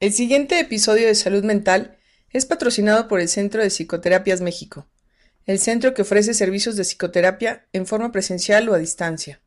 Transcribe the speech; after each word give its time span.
El 0.00 0.12
siguiente 0.14 0.58
episodio 0.58 1.06
de 1.06 1.14
Salud 1.14 1.44
Mental 1.44 1.98
es 2.30 2.46
patrocinado 2.46 3.06
por 3.06 3.20
el 3.20 3.28
Centro 3.28 3.62
de 3.62 3.68
Psicoterapias 3.68 4.40
México, 4.40 4.86
el 5.44 5.58
centro 5.58 5.92
que 5.92 6.00
ofrece 6.00 6.32
servicios 6.32 6.74
de 6.76 6.84
psicoterapia 6.84 7.66
en 7.74 7.84
forma 7.84 8.10
presencial 8.10 8.66
o 8.70 8.74
a 8.74 8.78
distancia. 8.78 9.42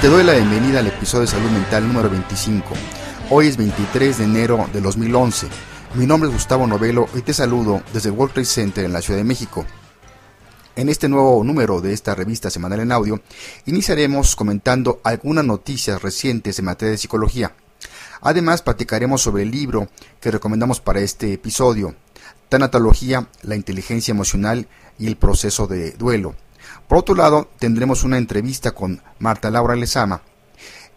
Te 0.00 0.06
doy 0.06 0.22
la 0.22 0.34
bienvenida 0.34 0.78
al 0.78 0.86
episodio 0.86 1.22
de 1.22 1.26
Salud 1.26 1.50
Mental 1.50 1.84
número 1.84 2.08
25. 2.08 2.68
Hoy 3.30 3.48
es 3.48 3.56
23 3.56 4.18
de 4.18 4.24
enero 4.24 4.70
de 4.72 4.80
2011. 4.80 5.48
Mi 5.94 6.06
nombre 6.06 6.28
es 6.28 6.34
Gustavo 6.34 6.68
Novelo 6.68 7.08
y 7.16 7.22
te 7.22 7.34
saludo 7.34 7.82
desde 7.92 8.10
el 8.10 8.14
World 8.14 8.32
Trade 8.32 8.46
Center 8.46 8.84
en 8.84 8.92
la 8.92 9.02
Ciudad 9.02 9.18
de 9.18 9.24
México. 9.24 9.66
En 10.76 10.88
este 10.88 11.08
nuevo 11.08 11.42
número 11.42 11.80
de 11.80 11.92
esta 11.92 12.14
revista 12.14 12.48
semanal 12.48 12.78
en 12.78 12.92
audio, 12.92 13.20
iniciaremos 13.66 14.36
comentando 14.36 15.00
algunas 15.02 15.44
noticias 15.44 16.00
recientes 16.00 16.60
en 16.60 16.66
materia 16.66 16.92
de 16.92 16.98
psicología. 16.98 17.56
Además, 18.20 18.62
platicaremos 18.62 19.20
sobre 19.20 19.42
el 19.42 19.50
libro 19.50 19.88
que 20.20 20.30
recomendamos 20.30 20.80
para 20.80 21.00
este 21.00 21.32
episodio, 21.32 21.96
Tanatología, 22.48 23.26
la 23.42 23.56
inteligencia 23.56 24.12
emocional 24.12 24.68
y 24.96 25.08
el 25.08 25.16
proceso 25.16 25.66
de 25.66 25.90
duelo 25.90 26.36
por 26.88 26.98
otro 26.98 27.14
lado, 27.14 27.50
tendremos 27.58 28.02
una 28.02 28.16
entrevista 28.16 28.72
con 28.72 29.02
Marta 29.18 29.50
Laura 29.50 29.76
Lezama. 29.76 30.22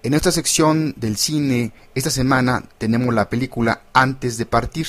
En 0.03 0.13
esta 0.13 0.31
sección 0.31 0.93
del 0.97 1.17
cine, 1.17 1.73
esta 1.93 2.09
semana 2.09 2.63
tenemos 2.77 3.13
la 3.13 3.29
película 3.29 3.83
Antes 3.93 4.37
de 4.37 4.45
partir. 4.45 4.87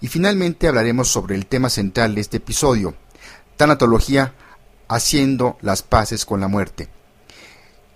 Y 0.00 0.08
finalmente 0.08 0.68
hablaremos 0.68 1.08
sobre 1.08 1.34
el 1.34 1.46
tema 1.46 1.70
central 1.70 2.14
de 2.14 2.20
este 2.20 2.36
episodio, 2.36 2.94
tanatología, 3.56 4.34
haciendo 4.88 5.58
las 5.62 5.82
paces 5.82 6.24
con 6.24 6.40
la 6.40 6.48
muerte. 6.48 6.88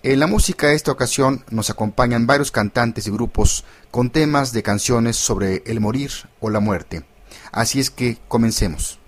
En 0.03 0.19
la 0.19 0.25
música 0.25 0.67
de 0.67 0.75
esta 0.75 0.91
ocasión 0.91 1.45
nos 1.51 1.69
acompañan 1.69 2.25
varios 2.25 2.51
cantantes 2.51 3.05
y 3.05 3.11
grupos 3.11 3.65
con 3.91 4.09
temas 4.09 4.51
de 4.51 4.63
canciones 4.63 5.15
sobre 5.15 5.61
el 5.67 5.79
morir 5.79 6.11
o 6.39 6.49
la 6.49 6.59
muerte. 6.59 7.05
Así 7.51 7.79
es 7.79 7.91
que 7.91 8.17
comencemos. 8.27 8.99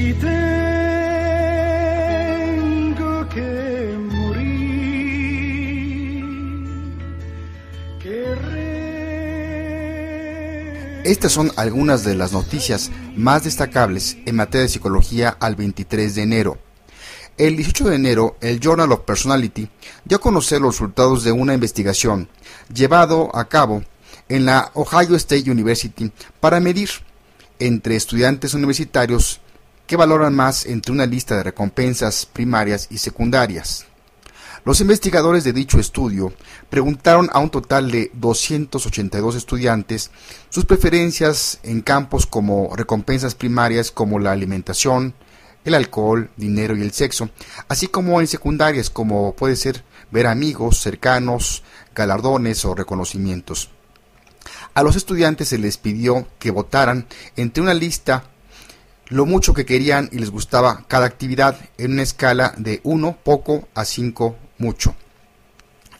Tengo 0.00 0.16
que 3.28 3.98
morir, 4.10 4.64
Estas 11.04 11.32
son 11.32 11.52
algunas 11.56 12.04
de 12.04 12.14
las 12.14 12.32
noticias 12.32 12.90
más 13.14 13.44
destacables 13.44 14.16
en 14.24 14.36
materia 14.36 14.62
de 14.62 14.68
psicología 14.68 15.36
al 15.38 15.56
23 15.56 16.14
de 16.14 16.22
enero. 16.22 16.58
El 17.36 17.56
18 17.56 17.90
de 17.90 17.96
enero, 17.96 18.36
el 18.40 18.60
Journal 18.60 18.92
of 18.92 19.00
Personality 19.00 19.68
dio 20.04 20.16
a 20.16 20.20
conocer 20.20 20.60
los 20.60 20.76
resultados 20.76 21.24
de 21.24 21.32
una 21.32 21.54
investigación 21.54 22.28
llevado 22.72 23.34
a 23.36 23.48
cabo 23.48 23.82
en 24.28 24.46
la 24.46 24.70
Ohio 24.74 25.16
State 25.16 25.50
University 25.50 26.12
para 26.40 26.60
medir 26.60 26.88
entre 27.58 27.96
estudiantes 27.96 28.54
universitarios 28.54 29.40
que 29.90 29.96
valoran 29.96 30.36
más 30.36 30.66
entre 30.66 30.92
una 30.92 31.04
lista 31.04 31.36
de 31.36 31.42
recompensas 31.42 32.24
primarias 32.24 32.86
y 32.90 32.98
secundarias. 32.98 33.86
Los 34.64 34.80
investigadores 34.80 35.42
de 35.42 35.52
dicho 35.52 35.80
estudio 35.80 36.32
preguntaron 36.68 37.28
a 37.32 37.40
un 37.40 37.50
total 37.50 37.90
de 37.90 38.12
282 38.14 39.34
estudiantes 39.34 40.12
sus 40.48 40.64
preferencias 40.64 41.58
en 41.64 41.80
campos 41.80 42.24
como 42.24 42.70
recompensas 42.76 43.34
primarias 43.34 43.90
como 43.90 44.20
la 44.20 44.30
alimentación, 44.30 45.12
el 45.64 45.74
alcohol, 45.74 46.30
dinero 46.36 46.76
y 46.76 46.82
el 46.82 46.92
sexo, 46.92 47.28
así 47.66 47.88
como 47.88 48.20
en 48.20 48.28
secundarias 48.28 48.90
como 48.90 49.34
puede 49.34 49.56
ser 49.56 49.82
ver 50.12 50.28
amigos 50.28 50.78
cercanos, 50.78 51.64
galardones 51.96 52.64
o 52.64 52.76
reconocimientos. 52.76 53.70
A 54.72 54.84
los 54.84 54.94
estudiantes 54.94 55.48
se 55.48 55.58
les 55.58 55.78
pidió 55.78 56.28
que 56.38 56.52
votaran 56.52 57.08
entre 57.34 57.60
una 57.60 57.74
lista 57.74 58.30
lo 59.10 59.26
mucho 59.26 59.52
que 59.52 59.66
querían 59.66 60.08
y 60.12 60.18
les 60.18 60.30
gustaba 60.30 60.84
cada 60.88 61.06
actividad 61.06 61.58
en 61.78 61.92
una 61.92 62.02
escala 62.02 62.54
de 62.56 62.80
1 62.84 63.18
poco 63.22 63.68
a 63.74 63.84
5 63.84 64.36
mucho. 64.58 64.94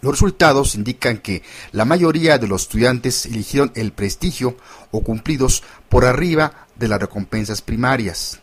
Los 0.00 0.12
resultados 0.12 0.76
indican 0.76 1.19
que 1.19 1.43
la 1.72 1.84
mayoría 1.84 2.38
de 2.38 2.48
los 2.48 2.62
estudiantes 2.62 3.26
eligieron 3.26 3.72
el 3.75 3.93
prestigio 3.93 4.56
o 4.91 5.03
cumplidos 5.03 5.62
por 5.88 6.06
arriba 6.06 6.66
de 6.76 6.88
las 6.88 7.00
recompensas 7.00 7.60
primarias. 7.60 8.41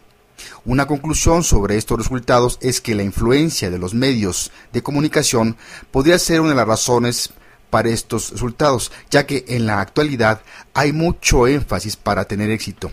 Una 0.65 0.85
conclusión 0.85 1.43
sobre 1.43 1.77
estos 1.77 1.97
resultados 1.97 2.59
es 2.61 2.79
que 2.79 2.93
la 2.93 3.01
influencia 3.01 3.71
de 3.71 3.79
los 3.79 3.95
medios 3.95 4.51
de 4.71 4.83
comunicación 4.83 5.57
podría 5.89 6.19
ser 6.19 6.41
una 6.41 6.51
de 6.51 6.57
las 6.57 6.67
razones 6.67 7.31
para 7.71 7.89
estos 7.89 8.31
resultados, 8.31 8.91
ya 9.09 9.25
que 9.25 9.45
en 9.47 9.65
la 9.65 9.81
actualidad 9.81 10.41
hay 10.73 10.93
mucho 10.93 11.47
énfasis 11.47 11.95
para 11.95 12.25
tener 12.25 12.51
éxito. 12.51 12.91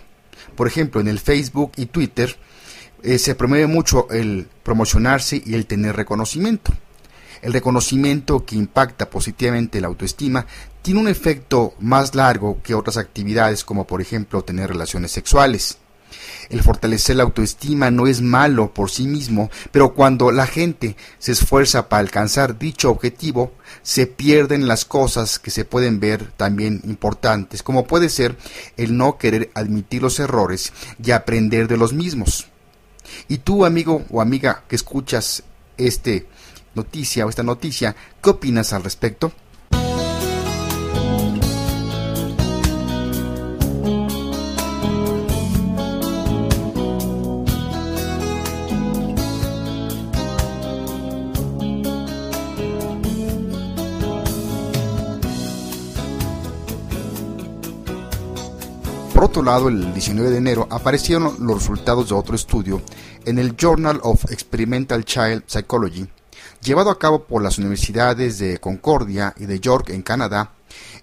Por 0.55 0.67
ejemplo, 0.67 1.01
en 1.01 1.07
el 1.07 1.19
Facebook 1.19 1.73
y 1.77 1.87
Twitter 1.87 2.35
eh, 3.03 3.19
se 3.19 3.35
promueve 3.35 3.67
mucho 3.67 4.07
el 4.09 4.47
promocionarse 4.63 5.41
y 5.45 5.53
el 5.53 5.65
tener 5.65 5.95
reconocimiento. 5.95 6.73
El 7.41 7.53
reconocimiento 7.53 8.45
que 8.45 8.55
impacta 8.55 9.09
positivamente 9.09 9.79
la 9.79 9.87
autoestima 9.87 10.47
tiene 10.81 10.99
un 10.99 11.07
efecto 11.07 11.73
más 11.79 12.15
largo 12.15 12.59
que 12.63 12.73
otras 12.73 12.97
actividades 12.97 13.63
como 13.63 13.85
por 13.85 14.01
ejemplo 14.01 14.43
tener 14.43 14.69
relaciones 14.69 15.11
sexuales. 15.11 15.77
El 16.49 16.61
fortalecer 16.61 17.15
la 17.15 17.23
autoestima 17.23 17.91
no 17.91 18.07
es 18.07 18.21
malo 18.21 18.73
por 18.73 18.91
sí 18.91 19.07
mismo, 19.07 19.49
pero 19.71 19.93
cuando 19.93 20.31
la 20.31 20.47
gente 20.47 20.95
se 21.17 21.31
esfuerza 21.31 21.89
para 21.89 22.01
alcanzar 22.01 22.57
dicho 22.59 22.91
objetivo, 22.91 23.53
se 23.81 24.07
pierden 24.07 24.67
las 24.67 24.85
cosas 24.85 25.39
que 25.39 25.51
se 25.51 25.65
pueden 25.65 25.99
ver 25.99 26.31
también 26.33 26.81
importantes, 26.85 27.63
como 27.63 27.85
puede 27.85 28.09
ser 28.09 28.37
el 28.77 28.95
no 28.97 29.17
querer 29.17 29.51
admitir 29.55 30.01
los 30.01 30.19
errores 30.19 30.73
y 31.03 31.11
aprender 31.11 31.67
de 31.67 31.77
los 31.77 31.93
mismos. 31.93 32.47
Y 33.27 33.39
tú, 33.39 33.65
amigo 33.65 34.03
o 34.09 34.21
amiga 34.21 34.63
que 34.67 34.75
escuchas 34.75 35.43
este 35.77 36.27
noticia 36.75 37.25
o 37.25 37.29
esta 37.29 37.43
noticia, 37.43 37.95
¿qué 38.21 38.29
opinas 38.31 38.73
al 38.73 38.83
respecto? 38.83 39.31
Otro 59.35 59.51
lado, 59.51 59.67
el 59.67 59.93
19 59.93 60.29
de 60.29 60.37
enero 60.37 60.65
aparecieron 60.71 61.35
los 61.41 61.57
resultados 61.57 62.07
de 62.07 62.15
otro 62.15 62.37
estudio 62.37 62.81
en 63.25 63.37
el 63.37 63.57
Journal 63.57 63.99
of 64.01 64.31
Experimental 64.31 65.03
Child 65.03 65.43
Psychology, 65.45 66.07
llevado 66.61 66.89
a 66.89 66.97
cabo 66.97 67.25
por 67.25 67.43
las 67.43 67.57
universidades 67.57 68.39
de 68.39 68.59
Concordia 68.59 69.33
y 69.35 69.45
de 69.45 69.59
York 69.59 69.89
en 69.89 70.03
Canadá 70.03 70.53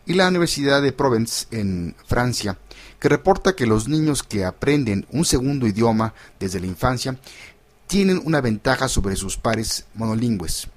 y 0.06 0.14
la 0.14 0.29
Universidad 0.29 0.81
de 0.81 0.93
Provence 0.93 1.46
en 1.50 1.94
Francia, 2.06 2.56
que 2.99 3.11
reporta 3.11 3.55
que 3.55 3.67
los 3.67 3.87
niños 3.87 4.23
que 4.23 4.46
aprenden 4.46 5.06
un 5.11 5.26
segundo 5.26 5.67
idioma 5.67 6.14
desde 6.40 6.58
la 6.58 6.69
infancia 6.69 7.19
tienen 7.87 8.23
una 8.25 8.40
ventaja 8.40 8.88
sobre 8.88 9.14
sus 9.14 9.37
pares 9.37 9.84
monolingües. 9.93 10.69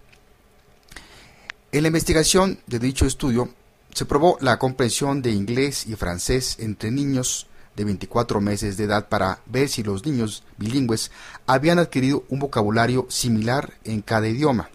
En 1.72 1.84
la 1.84 1.88
investigación 1.88 2.60
de 2.68 2.80
dicho 2.80 3.06
estudio 3.06 3.48
se 3.96 4.04
probó 4.04 4.38
la 4.42 4.60
comprensión 4.60 5.22
de 5.22 5.32
inglés 5.32 5.88
y 5.88 5.96
francés 5.96 6.58
entre 6.60 6.92
niños 6.92 7.48
de 7.78 7.86
24 7.86 8.42
meses 8.42 8.76
de 8.76 8.84
edad 8.84 9.08
para 9.08 9.40
ver 9.46 9.70
si 9.70 9.84
los 9.84 10.06
niños 10.06 10.44
bilingües 10.58 11.12
habían 11.48 11.80
adquirido 11.80 12.26
un 12.28 12.40
vocabulario 12.40 13.06
similar 13.10 13.74
en 13.86 14.02
cada 14.02 14.28
idioma. 14.28 14.70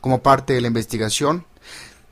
Como 0.00 0.22
parte 0.22 0.54
de 0.54 0.62
la 0.62 0.68
investigación, 0.68 1.44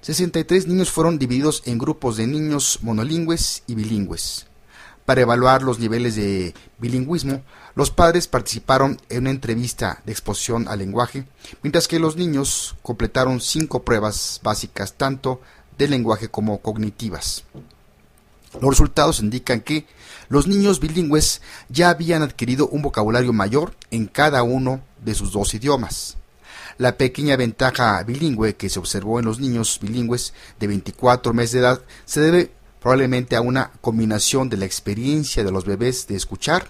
63 0.03 0.67
niños 0.67 0.91
fueron 0.91 1.19
divididos 1.19 1.63
en 1.65 1.79
grupos 1.79 2.19
de 2.19 2.27
niños 2.27 2.81
monolingües 2.83 3.63
y 3.67 3.75
bilingües. 3.75 4.47
Para 5.07 5.23
evaluar 5.23 5.63
los 5.63 5.79
niveles 5.79 6.15
de 6.15 6.53
bilingüismo, 6.79 7.43
los 7.75 7.91
padres 7.91 8.29
participaron 8.29 9.01
en 9.09 9.21
una 9.21 9.31
entrevista 9.31 10.03
de 10.05 10.13
exposición 10.13 10.69
al 10.69 10.81
lenguaje, 10.81 11.27
mientras 11.63 11.89
que 11.89 11.99
los 11.99 12.17
niños 12.17 12.77
completaron 12.83 13.41
cinco 13.41 13.83
pruebas 13.83 14.41
básicas 14.43 14.93
tanto 14.93 15.41
lenguaje 15.91 16.29
como 16.29 16.59
cognitivas. 16.61 17.45
Los 18.61 18.71
resultados 18.71 19.21
indican 19.21 19.61
que 19.61 19.87
los 20.29 20.47
niños 20.47 20.81
bilingües 20.81 21.41
ya 21.69 21.91
habían 21.91 22.23
adquirido 22.23 22.69
un 22.69 22.83
vocabulario 22.83 23.33
mayor 23.33 23.75
en 23.91 24.07
cada 24.07 24.43
uno 24.43 24.83
de 25.03 25.15
sus 25.15 25.33
dos 25.33 25.55
idiomas. 25.55 26.17
La 26.79 26.97
pequeña 26.97 27.37
ventaja 27.37 28.03
bilingüe 28.03 28.57
que 28.57 28.69
se 28.69 28.79
observó 28.79 29.19
en 29.19 29.27
los 29.27 29.41
niños 29.41 29.79
bilingües 29.81 30.33
de 30.59 30.67
24 30.67 31.33
meses 31.33 31.53
de 31.53 31.59
edad 31.61 31.83
se 32.05 32.21
debe 32.21 32.53
probablemente 32.81 33.37
a 33.37 33.41
una 33.41 33.73
combinación 33.81 34.49
de 34.49 34.57
la 34.57 34.65
experiencia 34.65 35.45
de 35.45 35.53
los 35.53 35.65
bebés 35.65 36.07
de 36.07 36.17
escuchar 36.17 36.67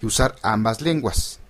y 0.00 0.06
usar 0.06 0.36
ambas 0.42 0.80
lenguas. 0.80 1.40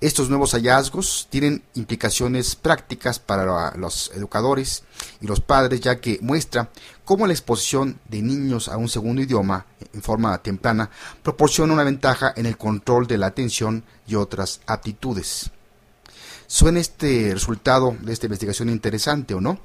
Estos 0.00 0.30
nuevos 0.30 0.52
hallazgos 0.52 1.28
tienen 1.28 1.62
implicaciones 1.74 2.56
prácticas 2.56 3.18
para 3.18 3.76
los 3.76 4.10
educadores 4.14 4.82
y 5.20 5.26
los 5.26 5.42
padres, 5.42 5.82
ya 5.82 6.00
que 6.00 6.18
muestra 6.22 6.70
cómo 7.04 7.26
la 7.26 7.34
exposición 7.34 8.00
de 8.08 8.22
niños 8.22 8.68
a 8.68 8.78
un 8.78 8.88
segundo 8.88 9.20
idioma 9.20 9.66
en 9.92 10.00
forma 10.00 10.38
temprana 10.38 10.88
proporciona 11.22 11.74
una 11.74 11.84
ventaja 11.84 12.32
en 12.34 12.46
el 12.46 12.56
control 12.56 13.06
de 13.06 13.18
la 13.18 13.26
atención 13.26 13.84
y 14.06 14.14
otras 14.14 14.62
aptitudes. 14.66 15.50
¿Suena 16.46 16.80
este 16.80 17.34
resultado 17.34 17.94
de 18.00 18.14
esta 18.14 18.24
investigación 18.24 18.70
interesante 18.70 19.34
o 19.34 19.40
no? 19.42 19.60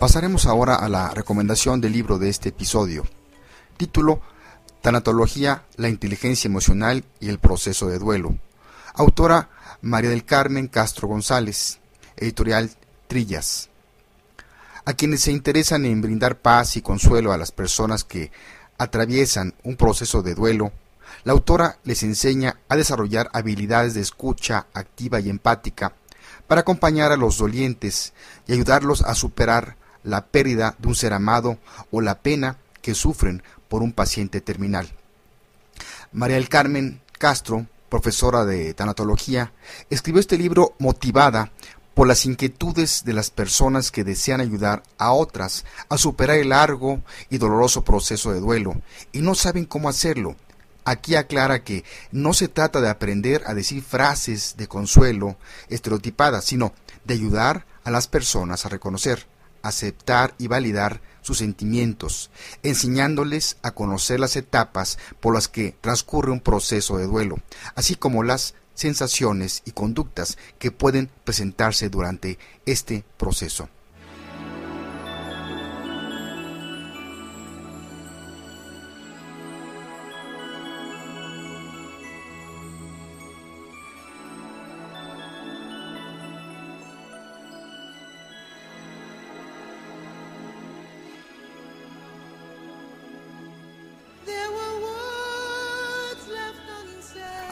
Pasaremos 0.00 0.46
ahora 0.46 0.76
a 0.76 0.88
la 0.88 1.10
recomendación 1.10 1.82
del 1.82 1.92
libro 1.92 2.18
de 2.18 2.30
este 2.30 2.48
episodio. 2.48 3.04
Título 3.76 4.22
Tanatología, 4.80 5.66
la 5.76 5.90
inteligencia 5.90 6.48
emocional 6.48 7.04
y 7.20 7.28
el 7.28 7.38
proceso 7.38 7.86
de 7.86 7.98
duelo. 7.98 8.38
Autora 8.94 9.50
María 9.82 10.08
del 10.08 10.24
Carmen 10.24 10.68
Castro 10.68 11.06
González. 11.06 11.80
Editorial 12.16 12.70
Trillas. 13.08 13.68
A 14.86 14.94
quienes 14.94 15.20
se 15.20 15.32
interesan 15.32 15.84
en 15.84 16.00
brindar 16.00 16.38
paz 16.38 16.78
y 16.78 16.80
consuelo 16.80 17.30
a 17.30 17.36
las 17.36 17.52
personas 17.52 18.02
que 18.02 18.32
atraviesan 18.78 19.52
un 19.64 19.76
proceso 19.76 20.22
de 20.22 20.34
duelo, 20.34 20.72
la 21.24 21.32
autora 21.32 21.76
les 21.84 22.02
enseña 22.04 22.56
a 22.70 22.76
desarrollar 22.76 23.28
habilidades 23.34 23.92
de 23.92 24.00
escucha 24.00 24.66
activa 24.72 25.20
y 25.20 25.28
empática 25.28 25.92
para 26.46 26.62
acompañar 26.62 27.12
a 27.12 27.18
los 27.18 27.36
dolientes 27.36 28.14
y 28.46 28.54
ayudarlos 28.54 29.02
a 29.02 29.14
superar 29.14 29.76
la 30.02 30.26
pérdida 30.26 30.76
de 30.78 30.88
un 30.88 30.94
ser 30.94 31.12
amado 31.12 31.58
o 31.90 32.00
la 32.00 32.20
pena 32.20 32.58
que 32.82 32.94
sufren 32.94 33.42
por 33.68 33.82
un 33.82 33.92
paciente 33.92 34.40
terminal. 34.40 34.90
María 36.12 36.36
del 36.36 36.48
Carmen 36.48 37.00
Castro, 37.18 37.66
profesora 37.88 38.44
de 38.44 38.74
tanatología, 38.74 39.52
escribió 39.90 40.20
este 40.20 40.38
libro 40.38 40.74
motivada 40.78 41.52
por 41.94 42.06
las 42.06 42.24
inquietudes 42.24 43.04
de 43.04 43.12
las 43.12 43.30
personas 43.30 43.90
que 43.90 44.04
desean 44.04 44.40
ayudar 44.40 44.82
a 44.96 45.12
otras 45.12 45.64
a 45.88 45.98
superar 45.98 46.38
el 46.38 46.50
largo 46.50 47.00
y 47.28 47.38
doloroso 47.38 47.84
proceso 47.84 48.32
de 48.32 48.40
duelo 48.40 48.80
y 49.12 49.20
no 49.20 49.34
saben 49.34 49.66
cómo 49.66 49.88
hacerlo. 49.88 50.36
Aquí 50.84 51.14
aclara 51.14 51.62
que 51.62 51.84
no 52.10 52.32
se 52.32 52.48
trata 52.48 52.80
de 52.80 52.88
aprender 52.88 53.42
a 53.46 53.54
decir 53.54 53.82
frases 53.82 54.54
de 54.56 54.66
consuelo 54.66 55.36
estereotipadas, 55.68 56.44
sino 56.44 56.72
de 57.04 57.14
ayudar 57.14 57.66
a 57.84 57.90
las 57.90 58.06
personas 58.06 58.64
a 58.64 58.70
reconocer 58.70 59.26
aceptar 59.62 60.34
y 60.38 60.46
validar 60.46 61.00
sus 61.22 61.38
sentimientos, 61.38 62.30
enseñándoles 62.62 63.56
a 63.62 63.72
conocer 63.72 64.20
las 64.20 64.36
etapas 64.36 64.98
por 65.20 65.34
las 65.34 65.48
que 65.48 65.76
transcurre 65.80 66.32
un 66.32 66.40
proceso 66.40 66.96
de 66.96 67.06
duelo, 67.06 67.38
así 67.74 67.94
como 67.94 68.22
las 68.22 68.54
sensaciones 68.74 69.62
y 69.64 69.72
conductas 69.72 70.38
que 70.58 70.70
pueden 70.70 71.10
presentarse 71.24 71.88
durante 71.88 72.38
este 72.64 73.04
proceso. 73.18 73.68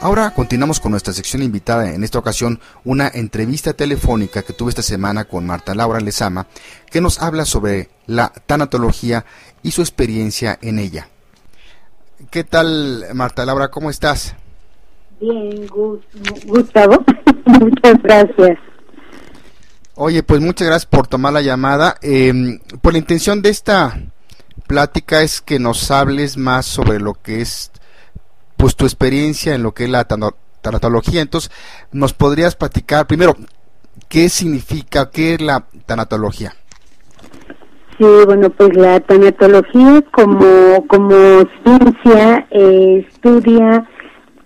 Ahora 0.09 0.31
continuamos 0.31 0.79
con 0.79 0.89
nuestra 0.89 1.13
sección 1.13 1.43
invitada, 1.43 1.93
en 1.93 2.03
esta 2.03 2.17
ocasión 2.17 2.59
una 2.83 3.11
entrevista 3.13 3.73
telefónica 3.73 4.41
que 4.41 4.53
tuve 4.53 4.69
esta 4.69 4.81
semana 4.81 5.25
con 5.25 5.45
Marta 5.45 5.75
Laura 5.75 5.99
Lezama, 5.99 6.47
que 6.89 6.99
nos 6.99 7.21
habla 7.21 7.45
sobre 7.45 7.89
la 8.07 8.33
tanatología 8.47 9.23
y 9.61 9.69
su 9.69 9.81
experiencia 9.81 10.57
en 10.63 10.79
ella. 10.79 11.09
¿Qué 12.31 12.43
tal, 12.43 13.05
Marta 13.13 13.45
Laura? 13.45 13.67
¿Cómo 13.67 13.91
estás? 13.91 14.33
Bien, 15.21 15.67
Gustavo. 15.67 17.05
muchas 17.45 18.01
gracias. 18.01 18.57
Oye, 19.93 20.23
pues 20.23 20.41
muchas 20.41 20.69
gracias 20.69 20.87
por 20.87 21.05
tomar 21.05 21.33
la 21.33 21.41
llamada. 21.41 21.97
Eh, 22.01 22.59
pues 22.81 22.93
la 22.93 22.99
intención 22.99 23.43
de 23.43 23.49
esta 23.49 24.01
plática 24.65 25.21
es 25.21 25.39
que 25.39 25.59
nos 25.59 25.91
hables 25.91 26.35
más 26.35 26.65
sobre 26.65 26.99
lo 26.99 27.13
que 27.13 27.41
es 27.41 27.69
pues 28.59 28.75
tu 28.75 28.83
experiencia 28.83 29.55
en 29.55 29.63
lo 29.63 29.73
que 29.73 29.85
es 29.85 29.89
la 29.89 30.05
tanatología. 30.05 31.21
Entonces, 31.21 31.49
¿nos 31.93 32.13
podrías 32.13 32.57
platicar 32.57 33.07
primero 33.07 33.33
qué 34.09 34.27
significa, 34.27 35.09
qué 35.11 35.35
es 35.35 35.41
la 35.41 35.65
tanatología? 35.85 36.53
Sí, 37.97 38.05
bueno, 38.25 38.49
pues 38.49 38.75
la 38.75 38.99
tanatología 38.99 40.03
como, 40.11 40.85
como 40.87 41.15
ciencia 41.63 42.47
eh, 42.51 43.05
estudia 43.07 43.87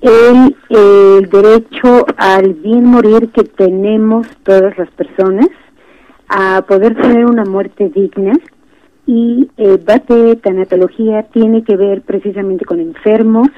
el, 0.01 0.55
el, 0.69 1.29
derecho 1.29 2.05
al 2.17 2.53
bien 2.53 2.85
morir 2.85 3.31
que 3.31 3.43
tenemos 3.43 4.27
todas 4.43 4.77
las 4.77 4.91
personas, 4.91 5.47
a 6.29 6.63
poder 6.67 6.95
tener 6.95 7.25
una 7.25 7.45
muerte 7.45 7.89
digna 7.89 8.33
y 9.07 9.49
eh, 9.57 9.79
base 9.83 10.35
tanatología 10.35 11.23
tiene 11.33 11.63
que 11.63 11.75
ver 11.75 12.03
precisamente 12.03 12.63
con 12.63 12.79
enfermos, 12.79 13.49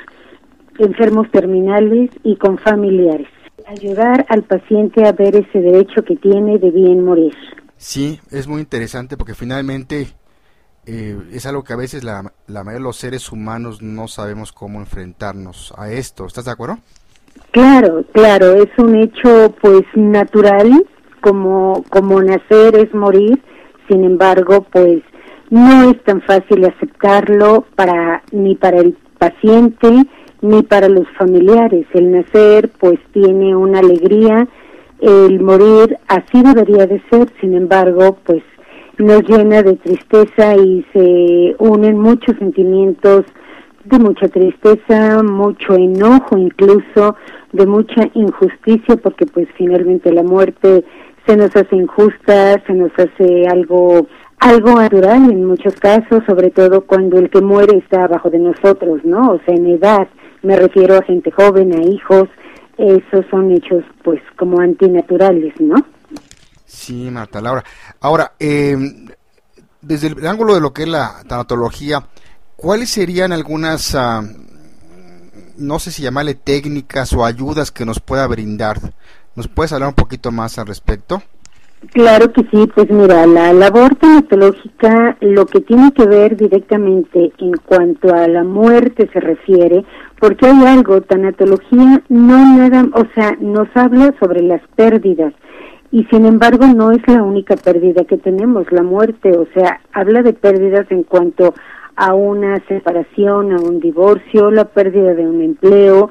enfermos 0.79 1.29
terminales 1.31 2.09
y 2.23 2.35
con 2.37 2.57
familiares. 2.57 3.27
Ayudar 3.67 4.25
al 4.29 4.43
paciente 4.43 5.05
a 5.05 5.11
ver 5.11 5.35
ese 5.35 5.59
derecho 5.59 6.03
que 6.03 6.15
tiene 6.15 6.59
de 6.59 6.71
bien 6.71 7.03
morir. 7.03 7.33
Sí, 7.77 8.19
es 8.31 8.47
muy 8.47 8.61
interesante 8.61 9.17
porque 9.17 9.33
finalmente 9.33 10.07
eh, 10.85 11.17
es 11.31 11.45
algo 11.45 11.63
que 11.63 11.73
a 11.73 11.77
veces 11.77 12.03
la, 12.03 12.31
la 12.47 12.63
mayoría 12.63 12.79
de 12.79 12.83
los 12.83 12.97
seres 12.97 13.31
humanos 13.31 13.81
no 13.81 14.07
sabemos 14.07 14.51
cómo 14.51 14.79
enfrentarnos 14.79 15.73
a 15.77 15.91
esto. 15.91 16.25
¿Estás 16.25 16.45
de 16.45 16.51
acuerdo? 16.51 16.77
Claro, 17.51 18.03
claro, 18.11 18.53
es 18.53 18.69
un 18.77 18.95
hecho 18.95 19.55
pues 19.61 19.83
natural, 19.95 20.85
como, 21.21 21.83
como 21.89 22.21
nacer 22.21 22.75
es 22.75 22.93
morir, 22.93 23.41
sin 23.89 24.03
embargo, 24.03 24.65
pues 24.71 25.01
no 25.49 25.89
es 25.89 26.03
tan 26.03 26.21
fácil 26.21 26.65
aceptarlo 26.65 27.65
para 27.75 28.23
ni 28.31 28.55
para 28.55 28.79
el 28.79 28.97
paciente 29.17 29.87
ni 30.45 30.63
para 30.63 30.87
los 30.87 31.07
familiares. 31.17 31.85
El 31.93 32.11
nacer 32.11 32.69
pues 32.79 32.99
tiene 33.11 33.55
una 33.55 33.79
alegría, 33.79 34.47
el 35.01 35.39
morir 35.41 35.97
así 36.07 36.41
debería 36.41 36.85
de 36.87 37.01
ser, 37.09 37.27
sin 37.41 37.53
embargo 37.55 38.17
pues 38.23 38.43
nos 38.97 39.23
llena 39.23 39.61
de 39.61 39.75
tristeza 39.75 40.55
y 40.55 40.85
se 40.93 41.55
unen 41.59 41.99
muchos 41.99 42.37
sentimientos 42.37 43.25
de 43.83 43.99
mucha 43.99 44.27
tristeza, 44.29 45.21
mucho 45.21 45.75
enojo 45.75 46.37
incluso, 46.37 47.15
de 47.51 47.65
mucha 47.65 48.09
injusticia, 48.13 48.95
porque 48.95 49.25
pues 49.25 49.47
finalmente 49.57 50.11
la 50.11 50.23
muerte 50.23 50.83
se 51.27 51.37
nos 51.37 51.55
hace 51.55 51.75
injusta, 51.75 52.63
se 52.65 52.73
nos 52.73 52.91
hace 52.97 53.47
algo 53.47 54.07
algo 54.39 54.75
natural 54.75 55.31
en 55.31 55.45
muchos 55.45 55.75
casos, 55.75 56.23
sobre 56.27 56.51
todo 56.51 56.81
cuando 56.81 57.17
el 57.17 57.29
que 57.29 57.41
muere 57.41 57.77
está 57.77 58.03
abajo 58.03 58.29
de 58.29 58.39
nosotros, 58.39 59.03
¿no? 59.03 59.31
O 59.31 59.39
sea, 59.45 59.55
en 59.55 59.65
edad, 59.65 60.07
me 60.45 60.55
refiero 60.55 60.95
a 60.97 61.03
gente 61.03 61.31
joven, 61.31 61.73
a 61.73 61.81
hijos, 61.81 62.29
esos 62.77 63.25
son 63.31 63.51
hechos 63.51 63.83
pues 64.03 64.21
como 64.37 64.59
antinaturales, 64.59 65.53
¿no? 65.59 65.75
Sí, 66.65 67.09
Marta 67.09 67.41
Laura. 67.41 67.63
Ahora, 67.99 68.33
eh, 68.39 68.77
desde 69.81 70.07
el 70.07 70.27
ángulo 70.27 70.53
de 70.53 70.61
lo 70.61 70.73
que 70.73 70.83
es 70.83 70.89
la 70.89 71.23
tanatología, 71.27 72.05
¿cuáles 72.55 72.89
serían 72.89 73.31
algunas, 73.31 73.93
uh, 73.93 74.21
no 75.57 75.79
sé 75.79 75.91
si 75.91 76.03
llamarle 76.03 76.35
técnicas 76.35 77.13
o 77.13 77.25
ayudas 77.25 77.71
que 77.71 77.85
nos 77.85 77.99
pueda 77.99 78.27
brindar? 78.27 78.79
¿Nos 79.35 79.47
puedes 79.47 79.73
hablar 79.73 79.89
un 79.89 79.95
poquito 79.95 80.31
más 80.31 80.59
al 80.59 80.67
respecto? 80.67 81.23
Claro 81.91 82.31
que 82.31 82.41
sí, 82.51 82.69
pues 82.73 82.89
mira, 82.89 83.25
la 83.25 83.53
labor 83.53 83.95
tanatológica 83.95 85.17
lo 85.21 85.45
que 85.45 85.61
tiene 85.61 85.91
que 85.91 86.05
ver 86.05 86.35
directamente 86.35 87.31
en 87.37 87.51
cuanto 87.65 88.13
a 88.13 88.27
la 88.27 88.43
muerte 88.43 89.09
se 89.11 89.19
refiere, 89.19 89.83
porque 90.19 90.47
hay 90.47 90.65
algo, 90.65 91.01
tanatología 91.01 92.01
no 92.09 92.57
nada, 92.57 92.85
o 92.93 93.05
sea, 93.13 93.37
nos 93.39 93.67
habla 93.75 94.13
sobre 94.19 94.41
las 94.41 94.61
pérdidas 94.75 95.33
y 95.91 96.03
sin 96.05 96.25
embargo 96.25 96.65
no 96.67 96.91
es 96.91 97.05
la 97.07 97.23
única 97.23 97.55
pérdida 97.55 98.03
que 98.05 98.17
tenemos, 98.17 98.71
la 98.71 98.83
muerte, 98.83 99.31
o 99.37 99.47
sea, 99.53 99.79
habla 99.93 100.21
de 100.23 100.33
pérdidas 100.33 100.85
en 100.91 101.03
cuanto 101.03 101.53
a 101.95 102.13
una 102.13 102.61
separación, 102.67 103.53
a 103.53 103.59
un 103.59 103.79
divorcio, 103.79 104.51
la 104.51 104.65
pérdida 104.65 105.13
de 105.13 105.27
un 105.27 105.41
empleo, 105.41 106.09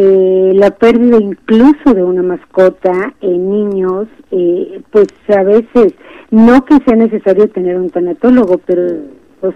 eh, 0.00 0.52
la 0.54 0.70
pérdida 0.70 1.16
incluso 1.20 1.92
de 1.92 2.04
una 2.04 2.22
mascota 2.22 3.14
en 3.20 3.50
niños, 3.50 4.06
eh, 4.30 4.80
pues 4.92 5.08
a 5.36 5.42
veces 5.42 5.92
no 6.30 6.64
que 6.64 6.78
sea 6.86 6.94
necesario 6.94 7.48
tener 7.48 7.76
un 7.76 7.90
tanatólogo, 7.90 8.58
pero 8.58 8.84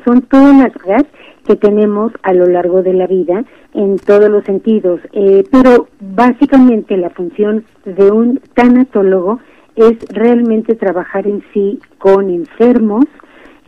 son 0.05 0.23
todas 0.23 0.57
las 0.57 0.73
cosas 0.73 1.05
que 1.47 1.55
tenemos 1.55 2.11
a 2.25 2.33
lo 2.33 2.47
largo 2.47 2.83
de 2.83 2.93
la 2.93 3.07
vida 3.07 3.45
en 3.73 3.99
todos 3.99 4.29
los 4.29 4.45
sentidos. 4.45 5.01
Eh, 5.13 5.45
pero 5.53 5.87
básicamente 6.01 6.97
la 6.97 7.11
función 7.11 7.65
de 7.85 8.11
un 8.11 8.41
tanatólogo 8.55 9.39
es 9.77 9.97
realmente 10.09 10.75
trabajar 10.75 11.29
en 11.29 11.45
sí 11.55 11.79
con 11.99 12.31
enfermos, 12.31 13.05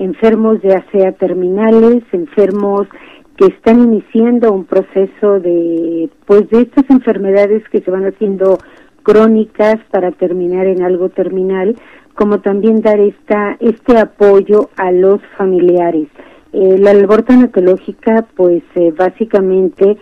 enfermos 0.00 0.61
ya 0.61 0.85
sea 0.90 1.12
terminales, 1.12 2.02
enfermos 2.11 2.88
que 3.37 3.47
están 3.47 3.81
iniciando 3.81 4.53
un 4.53 4.64
proceso 4.64 5.41
de, 5.41 6.09
pues, 6.26 6.49
de 6.50 6.62
estas 6.62 6.88
enfermedades 6.91 7.69
que 7.71 7.81
se 7.81 7.91
van 7.91 8.05
haciendo 8.05 8.59
crónicas 9.03 9.76
para 9.91 10.12
terminar 10.12 10.67
en 10.67 10.83
algo 10.83 11.09
terminal, 11.09 11.76
como 12.14 12.41
también 12.41 12.81
dar 12.81 13.00
esta, 13.00 13.57
este 13.61 13.99
apoyo 13.99 14.71
a 14.76 14.93
los 14.93 15.21
familiares. 15.37 16.09
Eh, 16.53 16.79
la 16.79 16.95
labor 16.95 17.23
tanatológica, 17.23 18.26
pues, 18.37 18.62
eh, 18.76 18.93
básicamente 18.97 19.97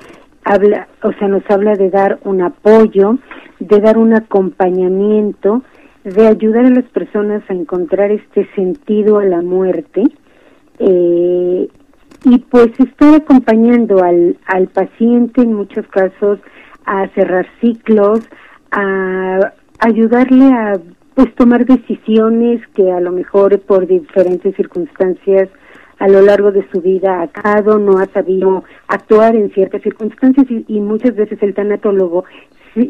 habla, 0.44 0.88
o 1.02 1.12
sea, 1.14 1.28
nos 1.28 1.42
habla 1.50 1.74
de 1.74 1.88
dar 1.88 2.18
un 2.24 2.42
apoyo, 2.42 3.18
de 3.58 3.80
dar 3.80 3.96
un 3.96 4.14
acompañamiento, 4.14 5.62
de 6.04 6.26
ayudar 6.26 6.66
a 6.66 6.70
las 6.70 6.84
personas 6.86 7.42
a 7.48 7.54
encontrar 7.54 8.10
este 8.10 8.46
sentido 8.54 9.18
a 9.18 9.24
la 9.24 9.40
muerte, 9.40 10.02
eh, 10.78 11.68
y 12.24 12.38
pues 12.38 12.68
estoy 12.78 13.14
acompañando 13.14 14.02
al, 14.02 14.38
al 14.46 14.68
paciente 14.68 15.42
en 15.42 15.54
muchos 15.54 15.86
casos 15.88 16.38
a 16.84 17.08
cerrar 17.08 17.46
ciclos, 17.60 18.20
a 18.70 19.52
ayudarle 19.80 20.46
a 20.46 20.80
pues 21.14 21.34
tomar 21.34 21.66
decisiones 21.66 22.66
que 22.74 22.90
a 22.90 23.00
lo 23.00 23.12
mejor 23.12 23.60
por 23.60 23.86
diferentes 23.86 24.54
circunstancias 24.56 25.50
a 25.98 26.08
lo 26.08 26.22
largo 26.22 26.50
de 26.50 26.66
su 26.72 26.80
vida 26.80 27.28
ha 27.32 27.60
no 27.60 27.98
ha 27.98 28.06
sabido 28.06 28.64
actuar 28.88 29.36
en 29.36 29.52
ciertas 29.52 29.82
circunstancias 29.82 30.46
y 30.48 30.80
muchas 30.80 31.14
veces 31.14 31.40
el 31.42 31.54
tanatólogo, 31.54 32.24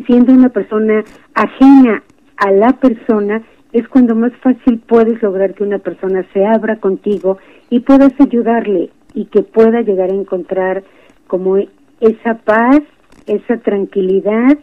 siendo 0.06 0.32
una 0.32 0.48
persona 0.48 1.04
ajena 1.34 2.02
a 2.36 2.50
la 2.52 2.72
persona, 2.72 3.42
es 3.72 3.86
cuando 3.88 4.14
más 4.14 4.32
fácil 4.42 4.80
puedes 4.86 5.22
lograr 5.22 5.54
que 5.54 5.64
una 5.64 5.78
persona 5.78 6.24
se 6.32 6.46
abra 6.46 6.76
contigo 6.76 7.38
y 7.68 7.80
puedas 7.80 8.12
ayudarle 8.18 8.90
y 9.14 9.26
que 9.26 9.42
pueda 9.42 9.82
llegar 9.82 10.10
a 10.10 10.14
encontrar 10.14 10.84
como 11.26 11.56
esa 12.00 12.34
paz, 12.44 12.80
esa 13.26 13.58
tranquilidad 13.58 14.58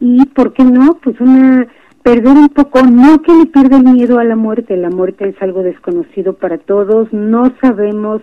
y, 0.00 0.24
¿por 0.26 0.52
qué 0.52 0.64
no? 0.64 0.98
Pues 1.02 1.20
una, 1.20 1.66
perder 2.02 2.36
un 2.36 2.48
poco, 2.50 2.82
no 2.82 3.22
que 3.22 3.32
le 3.32 3.46
pierda 3.46 3.78
el 3.78 3.84
miedo 3.84 4.18
a 4.18 4.24
la 4.24 4.36
muerte, 4.36 4.76
la 4.76 4.90
muerte 4.90 5.28
es 5.28 5.40
algo 5.40 5.62
desconocido 5.62 6.34
para 6.34 6.58
todos, 6.58 7.10
no 7.12 7.50
sabemos 7.62 8.20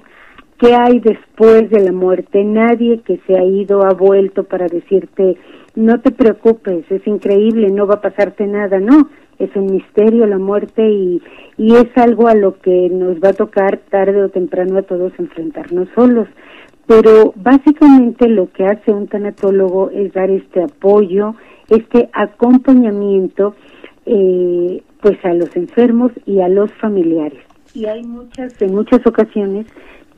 qué 0.60 0.76
hay 0.76 1.00
después 1.00 1.72
de 1.72 1.80
la 1.80 1.92
muerte, 1.92 2.44
nadie 2.44 3.02
que 3.02 3.20
se 3.26 3.36
ha 3.36 3.44
ido 3.44 3.84
ha 3.84 3.94
vuelto 3.94 4.44
para 4.44 4.68
decirte, 4.68 5.38
no 5.76 6.00
te 6.02 6.12
preocupes, 6.12 6.86
es 6.92 7.08
increíble, 7.08 7.72
no 7.72 7.88
va 7.88 7.96
a 7.96 8.02
pasarte 8.02 8.46
nada, 8.46 8.80
no, 8.80 9.10
es 9.44 9.56
un 9.56 9.68
misterio 9.68 10.26
la 10.26 10.38
muerte 10.38 10.90
y, 10.90 11.22
y 11.58 11.76
es 11.76 11.88
algo 11.96 12.28
a 12.28 12.36
lo 12.36 12.60
que 12.60 12.90
nos 12.90 13.18
va 13.18 13.30
a 13.30 13.34
tocar 13.34 13.80
tarde 13.90 14.24
o 14.24 14.30
temprano 14.30 14.78
a 14.78 14.84
todos 14.84 15.14
enfrentarnos 15.18 15.90
solos. 15.96 16.28
Pero 16.88 17.34
básicamente 17.36 18.28
lo 18.28 18.52
que 18.52 18.66
hace 18.66 18.92
un 18.92 19.08
tanatólogo 19.08 19.90
es 19.92 20.14
dar 20.14 20.30
este 20.30 20.64
apoyo, 20.64 21.36
este 21.70 22.10
acompañamiento 22.14 23.56
eh, 24.06 24.84
pues 25.02 25.24
a 25.24 25.34
los 25.34 25.56
enfermos 25.56 26.12
y 26.26 26.42
a 26.42 26.50
los 26.50 26.72
familiares. 26.74 27.40
Y 27.74 27.86
hay 27.86 28.04
muchas, 28.04 28.62
en 28.62 28.76
muchas 28.76 29.06
ocasiones, 29.06 29.68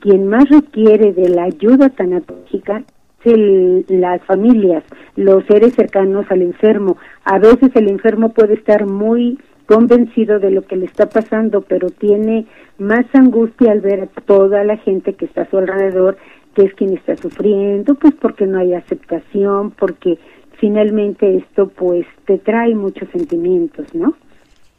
quien 0.00 0.26
más 0.26 0.48
requiere 0.48 1.12
de 1.12 1.28
la 1.28 1.44
ayuda 1.44 1.88
tanatológica 1.90 2.82
el, 3.24 3.84
las 3.88 4.22
familias, 4.22 4.84
los 5.16 5.44
seres 5.46 5.74
cercanos 5.74 6.26
al 6.30 6.42
enfermo. 6.42 6.96
A 7.24 7.38
veces 7.38 7.70
el 7.74 7.88
enfermo 7.88 8.30
puede 8.30 8.54
estar 8.54 8.86
muy 8.86 9.38
convencido 9.66 10.38
de 10.38 10.50
lo 10.50 10.62
que 10.62 10.76
le 10.76 10.86
está 10.86 11.08
pasando, 11.08 11.62
pero 11.62 11.88
tiene 11.90 12.46
más 12.78 13.06
angustia 13.14 13.72
al 13.72 13.80
ver 13.80 14.02
a 14.02 14.20
toda 14.22 14.64
la 14.64 14.76
gente 14.78 15.14
que 15.14 15.24
está 15.24 15.42
a 15.42 15.50
su 15.50 15.58
alrededor, 15.58 16.18
que 16.54 16.62
es 16.62 16.74
quien 16.74 16.96
está 16.96 17.16
sufriendo, 17.16 17.94
pues 17.94 18.14
porque 18.20 18.46
no 18.46 18.58
hay 18.58 18.74
aceptación, 18.74 19.70
porque 19.72 20.18
finalmente 20.60 21.36
esto 21.36 21.68
pues 21.68 22.06
te 22.26 22.38
trae 22.38 22.74
muchos 22.74 23.08
sentimientos, 23.10 23.94
¿no? 23.94 24.14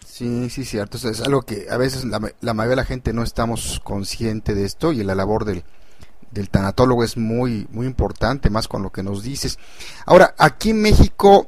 Sí, 0.06 0.50
sí, 0.50 0.64
cierto. 0.64 0.98
Es 0.98 1.22
algo 1.22 1.42
que 1.42 1.66
a 1.70 1.78
veces 1.78 2.06
la, 2.06 2.20
la 2.40 2.54
mayoría 2.54 2.72
de 2.72 2.75
la 2.78 2.86
gente 2.86 3.12
no 3.12 3.24
estamos 3.24 3.82
consciente 3.84 4.54
de 4.54 4.64
esto 4.64 4.94
y 4.94 5.04
la 5.04 5.16
labor 5.16 5.46
del, 5.46 5.64
del 6.36 6.50
tanatólogo 6.50 7.04
es 7.04 7.18
muy, 7.18 7.65
muy 7.72 7.88
importante, 7.88 8.50
más 8.50 8.68
con 8.68 8.84
lo 8.84 8.92
que 8.92 9.01
nos 9.01 9.24
dices. 9.24 9.58
Ahora, 10.06 10.36
aquí 10.38 10.72
en 10.72 10.82
México, 10.82 11.48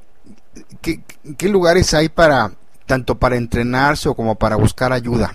¿qué, 0.81 1.49
lugares 1.49 1.93
hay 1.93 2.09
para, 2.09 2.51
tanto 2.85 3.15
para 3.15 3.35
entrenarse 3.35 4.07
o 4.09 4.15
como 4.15 4.35
para 4.35 4.55
buscar 4.55 4.93
ayuda? 4.93 5.33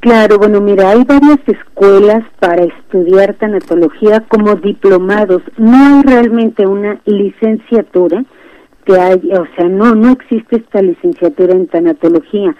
Claro, 0.00 0.38
bueno, 0.38 0.60
mira, 0.60 0.90
hay 0.90 1.02
varias 1.04 1.38
escuelas 1.46 2.22
para 2.38 2.64
estudiar 2.64 3.34
tanatología 3.34 4.20
como 4.28 4.54
diplomados. 4.54 5.42
No 5.56 5.74
hay 5.74 6.02
realmente 6.02 6.66
una 6.66 7.00
licenciatura 7.06 8.22
que 8.84 9.00
hay, 9.00 9.32
o 9.32 9.46
sea, 9.56 9.66
no, 9.68 9.94
no 9.94 10.12
existe 10.12 10.56
esta 10.56 10.82
licenciatura 10.82 11.54
en 11.54 11.66
tanatología. 11.68 12.54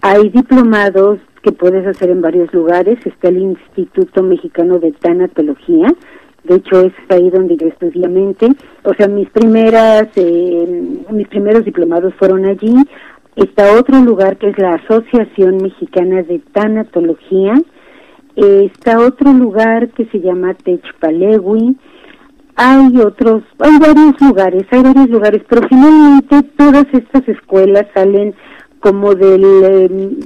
Hay 0.00 0.30
diplomados 0.30 1.20
que 1.42 1.52
puedes 1.52 1.86
hacer 1.86 2.10
en 2.10 2.20
varios 2.20 2.52
lugares. 2.52 2.98
Está 3.04 3.28
el 3.28 3.38
Instituto 3.38 4.22
Mexicano 4.22 4.78
de 4.78 4.92
Tanatología. 4.92 5.88
De 6.44 6.56
hecho, 6.56 6.80
es 6.80 6.92
ahí 7.08 7.30
donde 7.30 7.56
yo 7.56 7.66
estudié 7.66 8.08
mente. 8.08 8.48
O 8.84 8.94
sea, 8.94 9.08
mis 9.08 9.28
primeras, 9.30 10.08
eh, 10.16 11.04
mis 11.10 11.28
primeros 11.28 11.64
diplomados 11.64 12.14
fueron 12.14 12.46
allí. 12.46 12.74
Está 13.36 13.78
otro 13.78 14.00
lugar 14.00 14.36
que 14.36 14.48
es 14.48 14.58
la 14.58 14.74
Asociación 14.74 15.58
Mexicana 15.58 16.22
de 16.22 16.40
Tanatología. 16.52 17.54
está 18.34 19.00
otro 19.00 19.32
lugar 19.32 19.88
que 19.90 20.06
se 20.06 20.20
llama 20.20 20.54
Techpalegui. 20.54 21.76
Hay 22.54 22.98
otros, 22.98 23.42
hay 23.60 23.78
varios 23.78 24.20
lugares, 24.20 24.64
hay 24.70 24.82
varios 24.82 25.08
lugares, 25.08 25.42
pero 25.48 25.68
finalmente 25.68 26.42
todas 26.56 26.86
estas 26.92 27.28
escuelas 27.28 27.86
salen 27.94 28.34
como 28.80 29.14
del 29.14 29.44
em, 29.64 30.20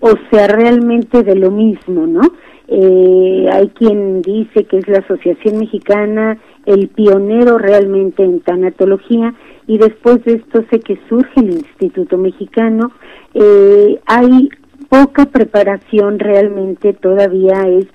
o 0.00 0.12
sea 0.30 0.46
realmente 0.48 1.22
de 1.22 1.34
lo 1.36 1.50
mismo, 1.50 2.06
¿no? 2.06 2.22
Eh, 2.68 3.48
hay 3.52 3.68
quien 3.70 4.22
dice 4.22 4.64
que 4.64 4.78
es 4.78 4.88
la 4.88 4.98
Asociación 4.98 5.58
Mexicana 5.58 6.38
el 6.66 6.88
pionero 6.88 7.58
realmente 7.58 8.22
en 8.22 8.40
tanatología 8.40 9.34
y 9.66 9.78
después 9.78 10.22
de 10.24 10.34
esto 10.34 10.62
sé 10.70 10.80
que 10.80 10.98
surge 11.08 11.40
el 11.40 11.52
Instituto 11.52 12.16
Mexicano. 12.16 12.92
Eh, 13.34 13.98
hay 14.06 14.50
poca 14.88 15.26
preparación 15.26 16.18
realmente 16.18 16.92
todavía 16.92 17.62
es 17.68 17.86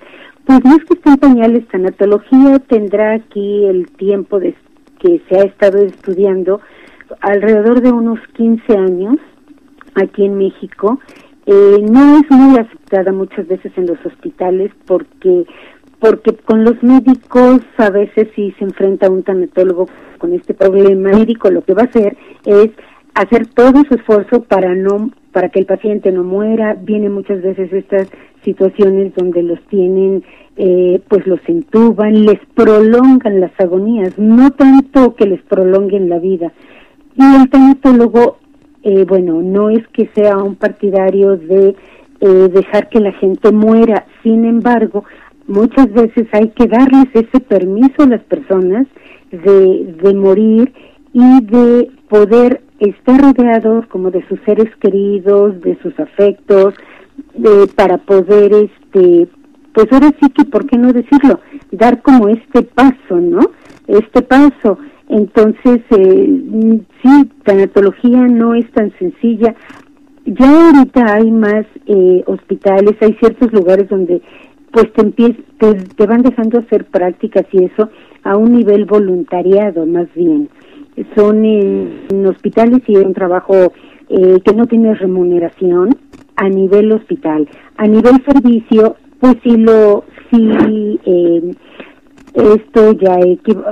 Pues 0.44 0.64
no 0.64 0.76
es 0.76 0.84
que 0.84 0.94
esté 0.94 1.10
en 1.10 1.16
pañales, 1.16 1.68
tanatología 1.68 2.58
tendrá 2.60 3.14
aquí 3.14 3.64
el 3.64 3.90
tiempo 3.92 4.38
de, 4.38 4.54
que 5.00 5.20
se 5.28 5.38
ha 5.38 5.42
estado 5.42 5.78
estudiando 5.78 6.60
alrededor 7.20 7.80
de 7.82 7.92
unos 7.92 8.20
15 8.36 8.76
años 8.76 9.16
aquí 9.94 10.24
en 10.24 10.38
México. 10.38 11.00
Eh, 11.46 11.78
no 11.88 12.18
es 12.18 12.28
muy 12.28 12.58
aceptada 12.58 13.12
muchas 13.12 13.46
veces 13.46 13.70
en 13.76 13.86
los 13.86 14.04
hospitales 14.04 14.72
porque 14.84 15.46
porque 16.00 16.34
con 16.34 16.64
los 16.64 16.82
médicos 16.82 17.60
a 17.78 17.88
veces 17.90 18.28
si 18.34 18.50
se 18.52 18.64
enfrenta 18.64 19.08
un 19.08 19.22
tanatólogo 19.22 19.88
con 20.18 20.32
este 20.32 20.54
problema. 20.54 21.10
Médico 21.10 21.50
lo 21.50 21.62
que 21.62 21.74
va 21.74 21.82
a 21.82 21.86
hacer 21.86 22.16
es 22.44 22.70
hacer 23.14 23.46
todo 23.46 23.82
su 23.88 23.94
esfuerzo 23.94 24.42
para 24.42 24.74
no 24.74 25.10
para 25.32 25.48
que 25.50 25.60
el 25.60 25.66
paciente 25.66 26.10
no 26.10 26.24
muera. 26.24 26.74
Vienen 26.74 27.12
muchas 27.12 27.40
veces 27.42 27.72
estas 27.72 28.08
situaciones 28.44 29.14
donde 29.14 29.42
los 29.42 29.60
tienen 29.68 30.24
eh, 30.56 31.00
pues 31.08 31.26
los 31.26 31.40
entuban 31.46 32.24
les 32.24 32.40
prolongan 32.54 33.40
las 33.40 33.52
agonías 33.60 34.18
no 34.18 34.50
tanto 34.50 35.14
que 35.14 35.26
les 35.26 35.42
prolonguen 35.42 36.08
la 36.08 36.18
vida. 36.18 36.52
Y 37.14 37.22
el 37.22 37.48
tanatólogo 37.48 38.38
eh, 38.86 39.04
bueno 39.04 39.42
no 39.42 39.68
es 39.68 39.86
que 39.88 40.08
sea 40.14 40.36
un 40.38 40.54
partidario 40.54 41.36
de 41.36 41.74
eh, 42.20 42.48
dejar 42.52 42.88
que 42.88 43.00
la 43.00 43.12
gente 43.12 43.50
muera 43.50 44.06
sin 44.22 44.44
embargo 44.44 45.04
muchas 45.48 45.92
veces 45.92 46.28
hay 46.32 46.48
que 46.50 46.66
darles 46.68 47.06
ese 47.12 47.40
permiso 47.40 48.04
a 48.04 48.06
las 48.06 48.22
personas 48.22 48.86
de, 49.32 49.94
de 50.02 50.14
morir 50.14 50.72
y 51.12 51.44
de 51.44 51.90
poder 52.08 52.62
estar 52.78 53.20
rodeados 53.20 53.86
como 53.86 54.10
de 54.10 54.24
sus 54.28 54.38
seres 54.44 54.68
queridos, 54.76 55.60
de 55.62 55.78
sus 55.82 55.98
afectos, 55.98 56.74
de, 57.34 57.66
para 57.74 57.98
poder, 57.98 58.52
este, 58.52 59.28
pues 59.72 59.86
ahora 59.90 60.10
sí 60.20 60.30
que, 60.30 60.44
¿por 60.44 60.66
qué 60.66 60.78
no 60.78 60.92
decirlo? 60.92 61.40
Dar 61.72 62.02
como 62.02 62.28
este 62.28 62.62
paso, 62.62 63.20
¿no? 63.20 63.40
Este 63.88 64.22
paso. 64.22 64.78
Entonces, 65.08 65.80
eh, 65.90 66.82
sí, 67.02 67.30
tanatología 67.46 68.26
no 68.26 68.54
es 68.54 68.70
tan 68.72 68.92
sencilla. 68.98 69.54
Ya 70.26 70.66
ahorita 70.66 71.14
hay 71.14 71.30
más 71.30 71.64
eh, 71.86 72.22
hospitales, 72.26 72.96
hay 73.00 73.14
ciertos 73.14 73.52
lugares 73.52 73.88
donde 73.88 74.20
pues 74.72 74.92
te, 74.92 75.04
te, 75.96 76.06
van 76.06 76.22
dejando 76.22 76.58
hacer 76.58 76.84
prácticas 76.86 77.46
y 77.52 77.64
eso 77.64 77.88
a 78.24 78.36
un 78.36 78.52
nivel 78.52 78.84
voluntariado 78.84 79.86
más 79.86 80.08
bien. 80.14 80.50
Son 81.14 81.44
en, 81.44 82.26
hospitales 82.26 82.82
y 82.86 82.96
es 82.96 83.04
un 83.04 83.14
trabajo 83.14 83.72
eh, 84.08 84.40
que 84.44 84.54
no 84.54 84.66
tiene 84.66 84.94
remuneración 84.94 85.96
a 86.34 86.48
nivel 86.48 86.92
hospital. 86.92 87.48
A 87.76 87.86
nivel 87.86 88.22
servicio, 88.26 88.96
pues 89.20 89.36
sí 89.42 89.56
lo, 89.56 90.04
sí, 90.30 90.98
eh, 91.06 91.54
esto 92.36 92.92
ya, 92.92 93.16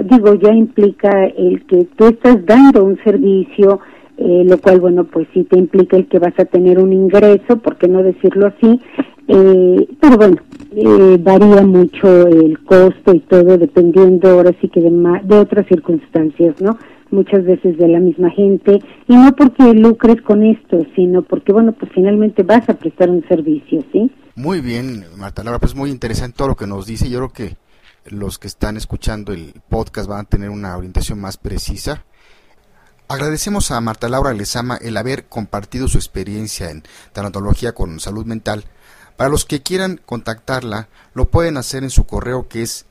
digo, 0.05 0.35
ya 0.35 0.53
implica 0.53 1.27
el 1.27 1.65
que 1.67 1.87
tú 1.97 2.07
estás 2.07 2.45
dando 2.47 2.85
un 2.85 2.99
servicio, 3.05 3.81
eh, 4.17 4.43
lo 4.47 4.59
cual, 4.59 4.81
bueno, 4.81 5.05
pues 5.05 5.29
sí 5.35 5.45
te 5.45 5.59
implica 5.59 5.97
el 5.97 6.07
que 6.09 6.19
vas 6.19 6.33
a 6.39 6.47
tener 6.47 6.79
un 6.79 6.93
ingreso, 6.93 7.59
por 7.59 7.77
qué 7.77 7.89
no 7.89 8.03
decirlo 8.03 8.47
así, 8.47 8.81
eh, 9.29 9.89
pero 10.01 10.17
bueno, 10.17 10.37
eh, 10.75 11.19
varía 11.21 11.63
mucho 11.63 12.27
el 12.27 12.59
costo 12.65 13.15
y 13.15 13.21
todo 13.21 13.59
dependiendo 13.59 14.31
ahora 14.31 14.53
sí 14.61 14.69
que 14.69 14.81
de, 14.81 14.91
de 14.91 15.37
otras 15.37 15.67
circunstancias, 15.67 16.61
¿no? 16.63 16.79
Muchas 17.11 17.45
veces 17.45 17.77
de 17.77 17.87
la 17.87 18.01
misma 18.01 18.31
gente 18.31 18.81
y 19.09 19.15
no 19.15 19.31
porque 19.37 19.75
lucres 19.75 20.21
con 20.23 20.43
esto, 20.43 20.79
sino 20.97 21.23
porque, 21.23 21.53
bueno, 21.53 21.73
pues 21.73 21.93
finalmente 21.95 22.43
vas 22.43 22.69
a 22.69 22.75
prestar 22.75 23.11
un 23.11 23.23
servicio, 23.29 23.85
¿sí? 23.93 24.11
Muy 24.37 24.61
bien, 24.61 25.05
Marta 25.17 25.45
Laura, 25.45 25.61
pues 25.61 25.77
muy 25.77 25.91
interesante 25.91 26.37
todo 26.37 26.49
lo 26.49 26.57
que 26.57 26.67
nos 26.67 26.87
dice. 26.87 27.09
Yo 27.09 27.19
creo 27.19 27.29
que 27.31 27.64
los 28.05 28.39
que 28.39 28.49
están 28.49 28.77
escuchando 28.77 29.33
el 29.33 29.61
podcast 29.69 30.09
van 30.09 30.21
a 30.21 30.29
tener 30.29 30.51
una 30.51 30.77
orientación 30.77 31.21
más 31.21 31.37
precisa. 31.37 32.05
Agradecemos 33.09 33.71
a 33.71 33.81
Marta 33.81 34.09
Laura 34.09 34.33
Lezama 34.33 34.77
el 34.77 34.97
haber 34.97 35.27
compartido 35.27 35.89
su 35.89 35.99
experiencia 35.99 36.71
en 36.71 36.85
tanatología 37.13 37.73
con 37.73 38.01
salud 38.01 38.25
mental 38.25 38.65
para 39.17 39.31
los 39.31 39.45
que 39.45 39.63
quieran 39.63 40.01
contactarla, 40.05 40.89
lo 41.15 41.27
pueden 41.27 41.57
hacer 41.57 41.85
en 41.85 41.91
su 41.91 42.05
correo 42.05 42.49
que 42.49 42.63
es 42.63 42.87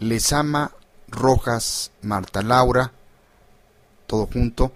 lesama 0.00 0.72
rojas 1.08 1.92
marta 2.02 2.42
laura 2.42 2.92
todo 4.06 4.26
junto 4.26 4.72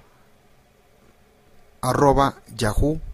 arroba 1.80 2.36
yahoo.com.mx 2.56 3.04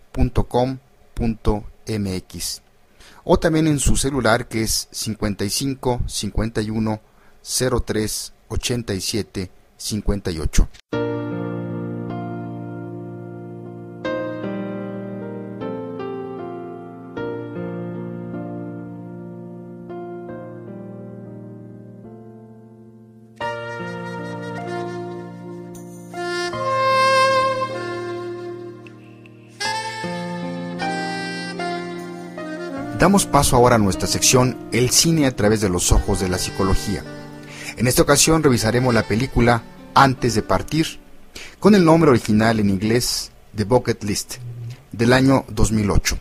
o 3.33 3.38
también 3.38 3.69
en 3.69 3.79
su 3.79 3.95
celular 3.95 4.49
que 4.49 4.62
es 4.62 4.88
55 4.90 6.01
51 6.05 7.01
03 7.87 8.33
87 8.49 9.51
58. 9.77 10.69
Damos 33.01 33.25
paso 33.25 33.57
ahora 33.57 33.77
a 33.77 33.79
nuestra 33.79 34.07
sección 34.07 34.59
El 34.73 34.91
cine 34.91 35.25
a 35.25 35.35
través 35.35 35.63
de 35.63 35.71
los 35.71 35.91
ojos 35.91 36.21
de 36.21 36.29
la 36.29 36.37
psicología. 36.37 37.03
En 37.79 37.87
esta 37.87 38.03
ocasión 38.03 38.43
revisaremos 38.43 38.93
la 38.93 39.05
película 39.05 39.63
Antes 39.95 40.35
de 40.35 40.43
partir, 40.43 41.01
con 41.61 41.75
el 41.75 41.83
nombre 41.83 42.11
original 42.11 42.61
en 42.61 42.69
inglés 42.69 43.33
The 43.57 43.65
Bucket 43.65 44.05
List, 44.05 44.35
del 44.93 45.15
año 45.15 45.47
2008, 45.49 46.19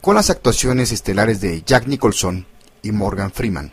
con 0.00 0.16
las 0.16 0.30
actuaciones 0.30 0.90
estelares 0.90 1.40
de 1.40 1.62
Jack 1.62 1.86
Nicholson 1.86 2.44
y 2.82 2.90
Morgan 2.90 3.30
Freeman. 3.30 3.72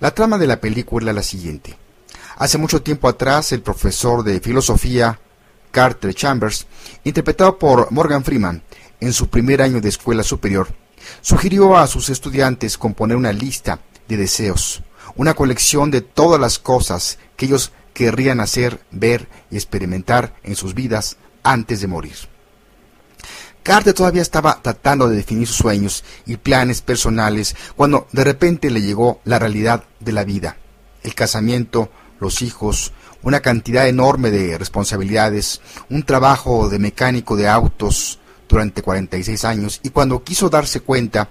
La 0.00 0.10
trama 0.10 0.38
de 0.38 0.48
la 0.48 0.60
película 0.60 1.12
es 1.12 1.14
la 1.14 1.22
siguiente. 1.22 1.78
Hace 2.36 2.58
mucho 2.58 2.82
tiempo 2.82 3.06
atrás, 3.06 3.52
el 3.52 3.62
profesor 3.62 4.24
de 4.24 4.40
filosofía 4.40 5.20
Carter 5.70 6.12
Chambers, 6.14 6.66
interpretado 7.04 7.60
por 7.60 7.92
Morgan 7.92 8.24
Freeman 8.24 8.64
en 8.98 9.12
su 9.12 9.28
primer 9.28 9.62
año 9.62 9.80
de 9.80 9.88
escuela 9.88 10.24
superior, 10.24 10.66
Sugirió 11.20 11.76
a 11.76 11.86
sus 11.86 12.08
estudiantes 12.08 12.78
componer 12.78 13.16
una 13.16 13.32
lista 13.32 13.80
de 14.08 14.16
deseos, 14.16 14.82
una 15.16 15.34
colección 15.34 15.90
de 15.90 16.00
todas 16.00 16.40
las 16.40 16.58
cosas 16.58 17.18
que 17.36 17.46
ellos 17.46 17.72
querrían 17.94 18.40
hacer, 18.40 18.80
ver 18.90 19.28
y 19.50 19.56
experimentar 19.56 20.34
en 20.42 20.54
sus 20.56 20.74
vidas 20.74 21.16
antes 21.42 21.80
de 21.80 21.86
morir. 21.88 22.16
Carter 23.62 23.92
todavía 23.92 24.22
estaba 24.22 24.62
tratando 24.62 25.08
de 25.08 25.16
definir 25.16 25.46
sus 25.46 25.56
sueños 25.56 26.04
y 26.24 26.36
planes 26.36 26.80
personales 26.80 27.54
cuando 27.76 28.06
de 28.12 28.24
repente 28.24 28.70
le 28.70 28.80
llegó 28.80 29.20
la 29.24 29.38
realidad 29.38 29.84
de 30.00 30.12
la 30.12 30.24
vida, 30.24 30.56
el 31.02 31.14
casamiento, 31.14 31.90
los 32.20 32.40
hijos, 32.40 32.92
una 33.22 33.40
cantidad 33.40 33.88
enorme 33.88 34.30
de 34.30 34.56
responsabilidades, 34.56 35.60
un 35.90 36.02
trabajo 36.02 36.68
de 36.68 36.78
mecánico 36.78 37.36
de 37.36 37.48
autos, 37.48 38.18
durante 38.48 38.82
46 38.82 39.44
años 39.44 39.80
y 39.82 39.90
cuando 39.90 40.24
quiso 40.24 40.48
darse 40.48 40.80
cuenta, 40.80 41.28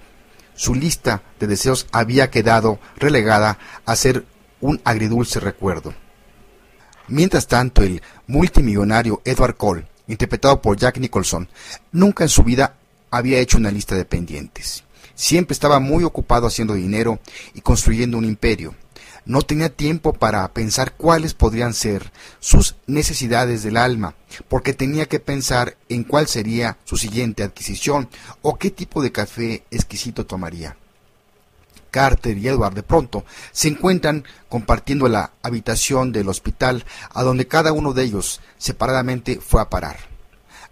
su 0.54 0.74
lista 0.74 1.22
de 1.38 1.46
deseos 1.46 1.86
había 1.92 2.30
quedado 2.30 2.78
relegada 2.96 3.58
a 3.84 3.96
ser 3.96 4.24
un 4.60 4.80
agridulce 4.84 5.40
recuerdo. 5.40 5.94
Mientras 7.08 7.46
tanto, 7.46 7.82
el 7.82 8.02
multimillonario 8.26 9.22
Edward 9.24 9.56
Cole, 9.56 9.86
interpretado 10.08 10.60
por 10.60 10.76
Jack 10.76 10.98
Nicholson, 10.98 11.48
nunca 11.92 12.24
en 12.24 12.28
su 12.28 12.42
vida 12.42 12.74
había 13.10 13.38
hecho 13.38 13.58
una 13.58 13.70
lista 13.70 13.94
de 13.94 14.04
pendientes. 14.04 14.84
Siempre 15.14 15.52
estaba 15.52 15.80
muy 15.80 16.04
ocupado 16.04 16.46
haciendo 16.46 16.74
dinero 16.74 17.18
y 17.54 17.60
construyendo 17.60 18.18
un 18.18 18.24
imperio 18.24 18.74
no 19.24 19.42
tenía 19.42 19.68
tiempo 19.68 20.12
para 20.12 20.46
pensar 20.52 20.94
cuáles 20.94 21.34
podrían 21.34 21.74
ser 21.74 22.12
sus 22.40 22.76
necesidades 22.86 23.62
del 23.62 23.76
alma, 23.76 24.14
porque 24.48 24.74
tenía 24.74 25.06
que 25.06 25.20
pensar 25.20 25.76
en 25.88 26.04
cuál 26.04 26.28
sería 26.28 26.78
su 26.84 26.96
siguiente 26.96 27.42
adquisición 27.42 28.08
o 28.42 28.58
qué 28.58 28.70
tipo 28.70 29.02
de 29.02 29.12
café 29.12 29.64
exquisito 29.70 30.26
tomaría. 30.26 30.76
Carter 31.90 32.36
y 32.36 32.48
Edward 32.48 32.74
de 32.74 32.82
pronto 32.82 33.24
se 33.52 33.68
encuentran 33.68 34.24
compartiendo 34.48 35.08
la 35.08 35.32
habitación 35.42 36.12
del 36.12 36.28
hospital 36.28 36.84
a 37.10 37.22
donde 37.22 37.48
cada 37.48 37.72
uno 37.72 37.92
de 37.92 38.04
ellos 38.04 38.40
separadamente 38.58 39.40
fue 39.40 39.60
a 39.60 39.70
parar. 39.70 39.96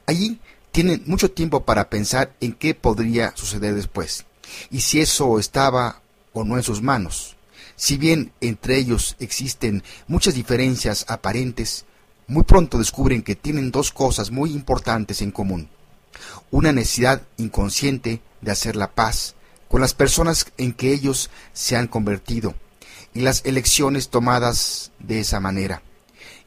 Allí 0.06 0.40
tienen 0.72 1.02
mucho 1.06 1.30
tiempo 1.30 1.64
para 1.64 1.88
pensar 1.88 2.32
en 2.40 2.52
qué 2.52 2.74
podría 2.74 3.32
suceder 3.34 3.74
después 3.74 4.26
y 4.70 4.80
si 4.80 5.00
eso 5.00 5.38
estaba 5.38 6.00
o 6.32 6.44
no 6.44 6.56
en 6.56 6.62
sus 6.62 6.82
manos. 6.82 7.35
Si 7.76 7.98
bien 7.98 8.32
entre 8.40 8.78
ellos 8.78 9.16
existen 9.18 9.82
muchas 10.08 10.34
diferencias 10.34 11.04
aparentes, 11.08 11.84
muy 12.26 12.44
pronto 12.44 12.78
descubren 12.78 13.22
que 13.22 13.36
tienen 13.36 13.70
dos 13.70 13.92
cosas 13.92 14.30
muy 14.30 14.52
importantes 14.52 15.20
en 15.22 15.30
común. 15.30 15.68
Una 16.50 16.72
necesidad 16.72 17.22
inconsciente 17.36 18.22
de 18.40 18.50
hacer 18.50 18.76
la 18.76 18.92
paz 18.92 19.34
con 19.68 19.80
las 19.80 19.94
personas 19.94 20.46
en 20.56 20.72
que 20.72 20.92
ellos 20.92 21.30
se 21.52 21.76
han 21.76 21.86
convertido 21.86 22.54
y 23.12 23.20
las 23.20 23.44
elecciones 23.44 24.08
tomadas 24.08 24.92
de 24.98 25.20
esa 25.20 25.40
manera, 25.40 25.82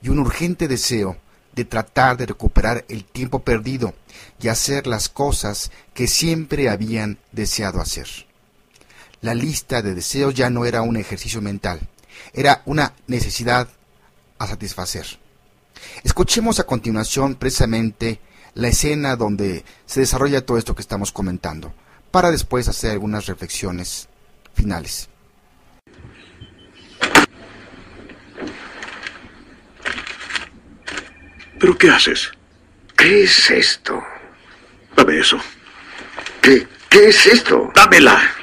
y 0.01 0.09
un 0.09 0.19
urgente 0.19 0.67
deseo 0.67 1.17
de 1.53 1.65
tratar 1.65 2.17
de 2.17 2.27
recuperar 2.27 2.85
el 2.89 3.05
tiempo 3.05 3.39
perdido 3.39 3.93
y 4.41 4.47
hacer 4.47 4.87
las 4.87 5.09
cosas 5.09 5.71
que 5.93 6.07
siempre 6.07 6.69
habían 6.69 7.17
deseado 7.31 7.81
hacer. 7.81 8.28
La 9.21 9.33
lista 9.33 9.81
de 9.81 9.95
deseos 9.95 10.33
ya 10.33 10.49
no 10.49 10.63
era 10.65 10.81
un 10.81 10.95
ejercicio 10.95 11.41
mental, 11.41 11.81
era 12.33 12.61
una 12.65 12.93
necesidad 13.07 13.67
a 14.37 14.47
satisfacer. 14.47 15.05
Escuchemos 16.03 16.59
a 16.59 16.65
continuación 16.65 17.35
precisamente 17.35 18.21
la 18.53 18.69
escena 18.69 19.17
donde 19.17 19.65
se 19.85 19.99
desarrolla 19.99 20.45
todo 20.45 20.57
esto 20.57 20.73
que 20.73 20.81
estamos 20.81 21.11
comentando, 21.11 21.73
para 22.11 22.31
después 22.31 22.69
hacer 22.69 22.91
algunas 22.91 23.25
reflexiones 23.25 24.07
finales. 24.53 25.09
¿Pero 31.59 31.77
qué 31.77 31.89
haces? 31.89 32.31
¿Qué 32.95 33.23
es 33.23 33.49
esto? 33.49 34.01
Dame 34.95 35.19
eso. 35.19 35.37
¿Qué, 36.41 36.65
qué 36.89 37.09
es 37.09 37.27
esto? 37.27 37.69
¡Dámela! 37.75 38.38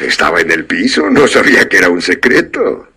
Estaba 0.00 0.40
en 0.40 0.50
el 0.50 0.64
piso, 0.64 1.10
no 1.10 1.26
sabía 1.26 1.68
que 1.68 1.78
era 1.78 1.88
un 1.88 2.00
secreto. 2.00 2.88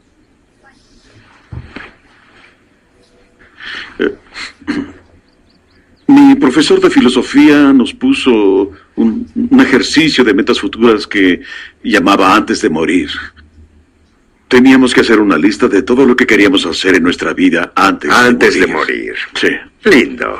Mi 6.07 6.35
profesor 6.35 6.79
de 6.81 6.89
filosofía 6.89 7.73
nos 7.73 7.93
puso 7.93 8.71
un, 8.95 9.27
un, 9.49 9.61
ejercicio 9.61 10.23
de 10.23 10.33
metas 10.33 10.59
futuras 10.59 11.07
que 11.07 11.41
llamaba 11.83 12.35
antes 12.35 12.61
de 12.61 12.69
morir. 12.69 13.09
Teníamos 14.47 14.93
que 14.93 15.01
hacer 15.01 15.19
una 15.19 15.37
lista 15.37 15.69
de 15.69 15.81
todo 15.81 16.05
lo 16.05 16.15
que 16.15 16.27
queríamos 16.27 16.65
hacer 16.65 16.95
en 16.95 17.03
nuestra 17.03 17.33
vida 17.33 17.71
antes, 17.75 18.11
antes 18.11 18.59
de 18.59 18.67
morir. 18.67 19.15
De 19.33 19.43
morir. 19.43 19.61
Sí. 19.83 19.89
Lindo. 19.89 20.37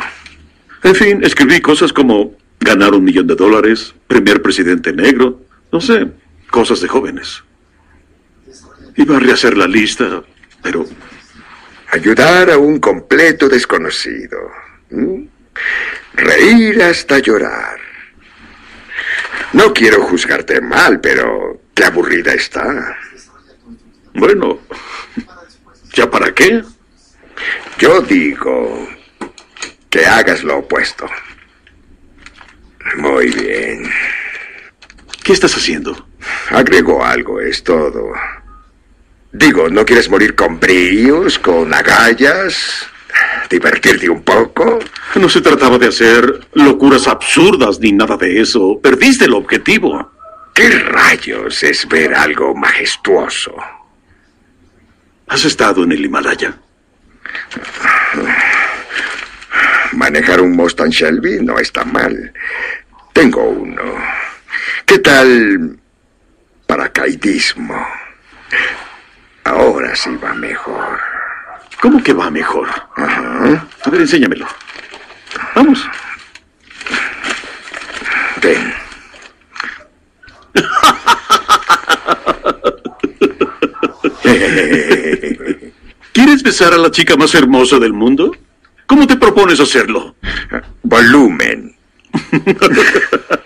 En 0.84 0.96
fin, 0.96 1.24
escribí 1.24 1.62
cosas 1.62 1.94
como 1.94 2.36
ganar 2.60 2.94
un 2.94 3.04
millón 3.04 3.28
de 3.28 3.36
dólares, 3.36 3.94
primer 4.08 4.42
presidente 4.42 4.92
negro, 4.92 5.42
no 5.72 5.80
sé, 5.80 6.08
cosas 6.52 6.82
de 6.82 6.88
jóvenes. 6.88 7.44
Iba 8.96 9.18
a 9.18 9.20
rehacer 9.20 9.58
la 9.58 9.68
lista, 9.68 10.22
pero... 10.62 10.86
Ayudar 11.94 12.52
a 12.52 12.58
un 12.58 12.80
completo 12.80 13.50
desconocido. 13.50 14.38
¿Mm? 14.92 15.26
Reír 16.14 16.82
hasta 16.84 17.20
llorar. 17.20 17.80
No 19.52 19.74
quiero 19.74 20.02
juzgarte 20.04 20.62
mal, 20.62 21.02
pero 21.02 21.62
qué 21.74 21.84
aburrida 21.84 22.34
está. 22.34 22.98
Bueno, 24.14 24.60
¿ya 25.94 26.10
para 26.10 26.34
qué? 26.34 26.64
Yo 27.78 28.02
digo 28.02 28.88
que 29.90 30.06
hagas 30.06 30.44
lo 30.44 30.60
opuesto. 30.60 31.10
Muy 32.96 33.30
bien. 33.32 33.92
¿Qué 35.24 35.34
estás 35.34 35.56
haciendo? 35.56 36.11
Agrego 36.52 37.04
algo, 37.04 37.40
es 37.40 37.64
todo. 37.64 38.12
Digo, 39.32 39.70
¿no 39.70 39.86
quieres 39.86 40.10
morir 40.10 40.36
con 40.36 40.60
bríos, 40.60 41.40
con 41.40 41.74
agallas? 41.74 42.88
¿Divertirte 43.50 44.10
un 44.10 44.22
poco? 44.24 44.80
No 45.16 45.30
se 45.30 45.42
trataba 45.42 45.78
de 45.78 45.88
hacer 45.88 46.48
locuras 46.54 47.08
absurdas 47.08 47.80
ni 47.80 47.94
nada 47.94 48.18
de 48.18 48.42
eso. 48.42 48.80
Perdiste 48.82 49.26
el 49.26 49.34
objetivo. 49.34 50.12
¿Qué 50.54 50.70
rayos 50.70 51.64
es 51.64 51.88
ver 51.88 52.14
algo 52.14 52.54
majestuoso? 52.54 53.56
¿Has 55.28 55.46
estado 55.46 55.84
en 55.84 55.94
el 55.94 56.04
Himalaya? 56.04 56.58
Manejar 59.94 60.42
un 60.42 60.52
Mustang 60.52 60.90
Shelby 60.90 61.40
no 61.42 61.58
está 61.58 61.86
mal. 61.86 62.34
Tengo 63.14 63.44
uno. 63.44 63.82
¿Qué 64.86 65.00
tal 65.00 65.81
paracaidismo? 66.72 67.76
Ahora 69.44 69.94
sí 69.94 70.10
va 70.24 70.34
mejor. 70.34 71.02
¿Cómo 71.82 72.02
que 72.02 72.14
va 72.14 72.32
mejor? 72.32 72.70
Ajá. 72.96 73.68
A 73.84 73.90
ver, 73.90 74.00
enséñamelo. 74.00 74.48
Vamos. 75.54 75.86
Ven. 78.42 78.74
¿Quieres 86.14 86.42
besar 86.42 86.74
a 86.74 86.78
la 86.78 86.90
chica 86.90 87.18
más 87.18 87.36
hermosa 87.36 87.80
del 87.80 87.92
mundo? 87.92 88.34
¿Cómo 88.86 89.06
te 89.06 89.18
propones 89.18 89.60
hacerlo? 89.60 90.16
Volumen. 90.84 91.76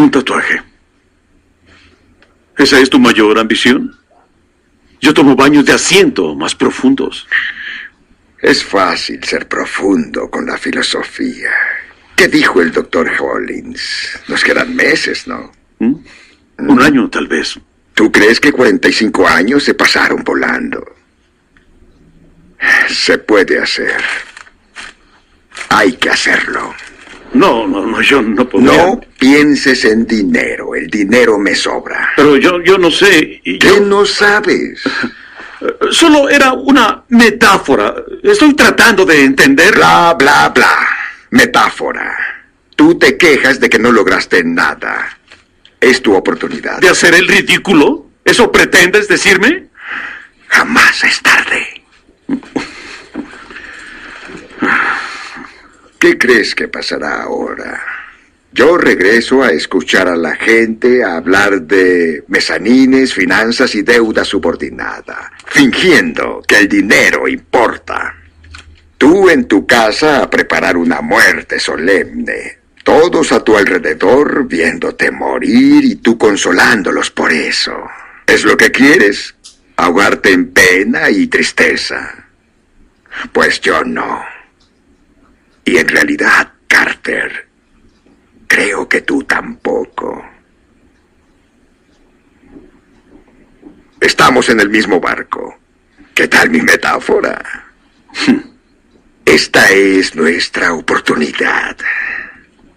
Un 0.00 0.10
tatuaje. 0.10 0.62
¿Esa 2.60 2.78
es 2.78 2.90
tu 2.90 2.98
mayor 2.98 3.38
ambición? 3.38 3.96
Yo 5.00 5.14
tomo 5.14 5.34
baños 5.34 5.64
de 5.64 5.72
asiento 5.72 6.34
más 6.34 6.54
profundos. 6.54 7.26
Es 8.38 8.62
fácil 8.62 9.24
ser 9.24 9.48
profundo 9.48 10.30
con 10.30 10.44
la 10.44 10.58
filosofía. 10.58 11.52
¿Qué 12.14 12.28
dijo 12.28 12.60
el 12.60 12.70
doctor 12.70 13.10
Hollins? 13.18 14.20
Nos 14.28 14.44
quedan 14.44 14.76
meses, 14.76 15.26
¿no? 15.26 15.50
¿Mm? 15.78 15.94
Un 16.58 16.82
año, 16.82 17.08
tal 17.08 17.28
vez. 17.28 17.58
¿Tú 17.94 18.12
crees 18.12 18.38
que 18.38 18.52
45 18.52 19.26
años 19.26 19.64
se 19.64 19.72
pasaron 19.72 20.22
volando? 20.22 20.84
Se 22.90 23.16
puede 23.16 23.58
hacer. 23.58 24.02
Hay 25.70 25.94
que 25.94 26.10
hacerlo. 26.10 26.74
No, 27.32 27.66
no, 27.66 27.86
no, 27.86 28.00
yo 28.02 28.20
no 28.22 28.48
podría. 28.48 28.86
No 28.86 29.00
pienses 29.18 29.84
en 29.84 30.06
dinero. 30.06 30.74
El 30.74 30.88
dinero 30.88 31.38
me 31.38 31.54
sobra. 31.54 32.10
Pero 32.16 32.36
yo, 32.36 32.60
yo 32.62 32.76
no 32.78 32.90
sé. 32.90 33.40
y 33.44 33.58
¿Qué 33.58 33.68
yo- 33.76 33.80
no 33.80 34.04
sabes? 34.04 34.82
Solo 35.90 36.28
era 36.30 36.52
una 36.54 37.04
metáfora. 37.08 37.94
Estoy 38.22 38.54
tratando 38.54 39.04
de 39.04 39.24
entender. 39.24 39.74
Bla, 39.74 40.14
bla, 40.18 40.48
bla. 40.48 40.88
Metáfora. 41.30 42.16
Tú 42.74 42.98
te 42.98 43.16
quejas 43.16 43.60
de 43.60 43.68
que 43.68 43.78
no 43.78 43.92
lograste 43.92 44.42
nada. 44.42 45.16
Es 45.80 46.02
tu 46.02 46.14
oportunidad. 46.14 46.78
¿De 46.80 46.88
hacer 46.88 47.14
el 47.14 47.28
ridículo? 47.28 48.06
¿Eso 48.24 48.50
pretendes 48.50 49.06
decirme? 49.06 49.66
Jamás 50.48 51.04
es 51.04 51.20
tarde. 51.22 51.59
¿Qué 56.00 56.16
crees 56.16 56.54
que 56.54 56.66
pasará 56.66 57.24
ahora? 57.24 57.84
Yo 58.52 58.78
regreso 58.78 59.42
a 59.42 59.50
escuchar 59.50 60.08
a 60.08 60.16
la 60.16 60.34
gente 60.34 61.04
a 61.04 61.18
hablar 61.18 61.60
de 61.60 62.24
mezanines, 62.26 63.12
finanzas 63.12 63.74
y 63.74 63.82
deuda 63.82 64.24
subordinada, 64.24 65.30
fingiendo 65.44 66.42
que 66.48 66.56
el 66.56 66.68
dinero 66.68 67.28
importa. 67.28 68.16
Tú 68.96 69.28
en 69.28 69.44
tu 69.44 69.66
casa 69.66 70.22
a 70.22 70.30
preparar 70.30 70.78
una 70.78 71.02
muerte 71.02 71.60
solemne, 71.60 72.60
todos 72.82 73.30
a 73.32 73.44
tu 73.44 73.58
alrededor 73.58 74.48
viéndote 74.48 75.10
morir 75.10 75.84
y 75.84 75.96
tú 75.96 76.16
consolándolos 76.16 77.10
por 77.10 77.30
eso. 77.30 77.76
¿Es 78.26 78.44
lo 78.44 78.56
que 78.56 78.70
quieres? 78.70 79.34
¿Ahogarte 79.76 80.32
en 80.32 80.50
pena 80.50 81.10
y 81.10 81.26
tristeza? 81.26 82.24
Pues 83.34 83.60
yo 83.60 83.84
no. 83.84 84.39
Y 85.70 85.78
en 85.78 85.86
realidad, 85.86 86.54
Carter, 86.66 87.46
creo 88.48 88.88
que 88.88 89.02
tú 89.02 89.22
tampoco. 89.22 90.20
Estamos 94.00 94.48
en 94.48 94.58
el 94.58 94.68
mismo 94.68 94.98
barco. 94.98 95.60
¿Qué 96.12 96.26
tal 96.26 96.50
mi 96.50 96.60
metáfora? 96.60 97.40
Esta 99.24 99.70
es 99.70 100.16
nuestra 100.16 100.72
oportunidad. 100.72 101.76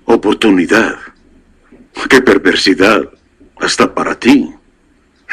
Oportunidad. 0.06 1.00
Qué 2.08 2.22
perversidad. 2.22 3.10
Hasta 3.60 3.92
para 3.92 4.20
ti. 4.20 4.54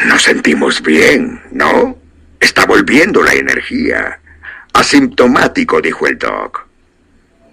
Nos 0.06 0.22
sentimos 0.22 0.80
bien, 0.80 1.42
¿no? 1.52 1.98
Está 2.40 2.64
volviendo 2.64 3.22
la 3.22 3.34
energía. 3.34 4.18
Asintomático, 4.72 5.82
dijo 5.82 6.06
el 6.06 6.16
doc. 6.16 6.69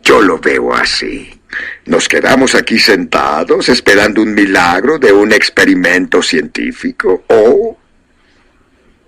Yo 0.08 0.22
lo 0.22 0.40
veo 0.40 0.74
así. 0.74 1.30
Nos 1.86 2.08
quedamos 2.08 2.56
aquí 2.56 2.80
sentados 2.80 3.68
esperando 3.68 4.22
un 4.22 4.34
milagro 4.34 4.98
de 4.98 5.12
un 5.12 5.34
experimento 5.34 6.22
científico 6.22 7.26
o 7.28 7.78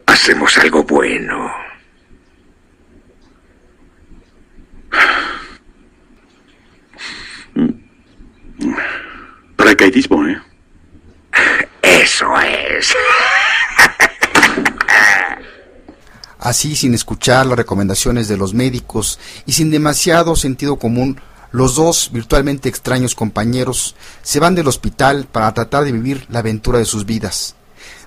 hacemos 0.06 0.58
algo 0.58 0.84
bueno. 0.84 1.70
espiritismo, 9.90 10.28
¿eh? 10.28 10.40
Eso 11.82 12.28
es. 12.42 12.96
Así, 16.40 16.78
sin 16.78 16.94
escuchar 16.94 17.46
las 17.46 17.58
recomendaciones 17.58 18.30
de 18.30 18.38
los 18.38 18.54
médicos 18.54 19.20
y 19.46 19.52
sin 19.52 19.72
demasiado 19.72 20.38
sentido 20.38 20.78
común, 20.80 21.20
los 21.52 21.76
dos 21.76 22.12
virtualmente 22.14 22.70
extraños 22.70 23.14
compañeros 23.14 23.96
se 24.22 24.40
van 24.40 24.56
del 24.56 24.70
hospital 24.70 25.28
para 25.30 25.54
tratar 25.54 25.84
de 25.84 25.92
vivir 25.92 26.26
la 26.30 26.40
aventura 26.40 26.80
de 26.80 26.86
sus 26.86 27.06
vidas. 27.06 27.56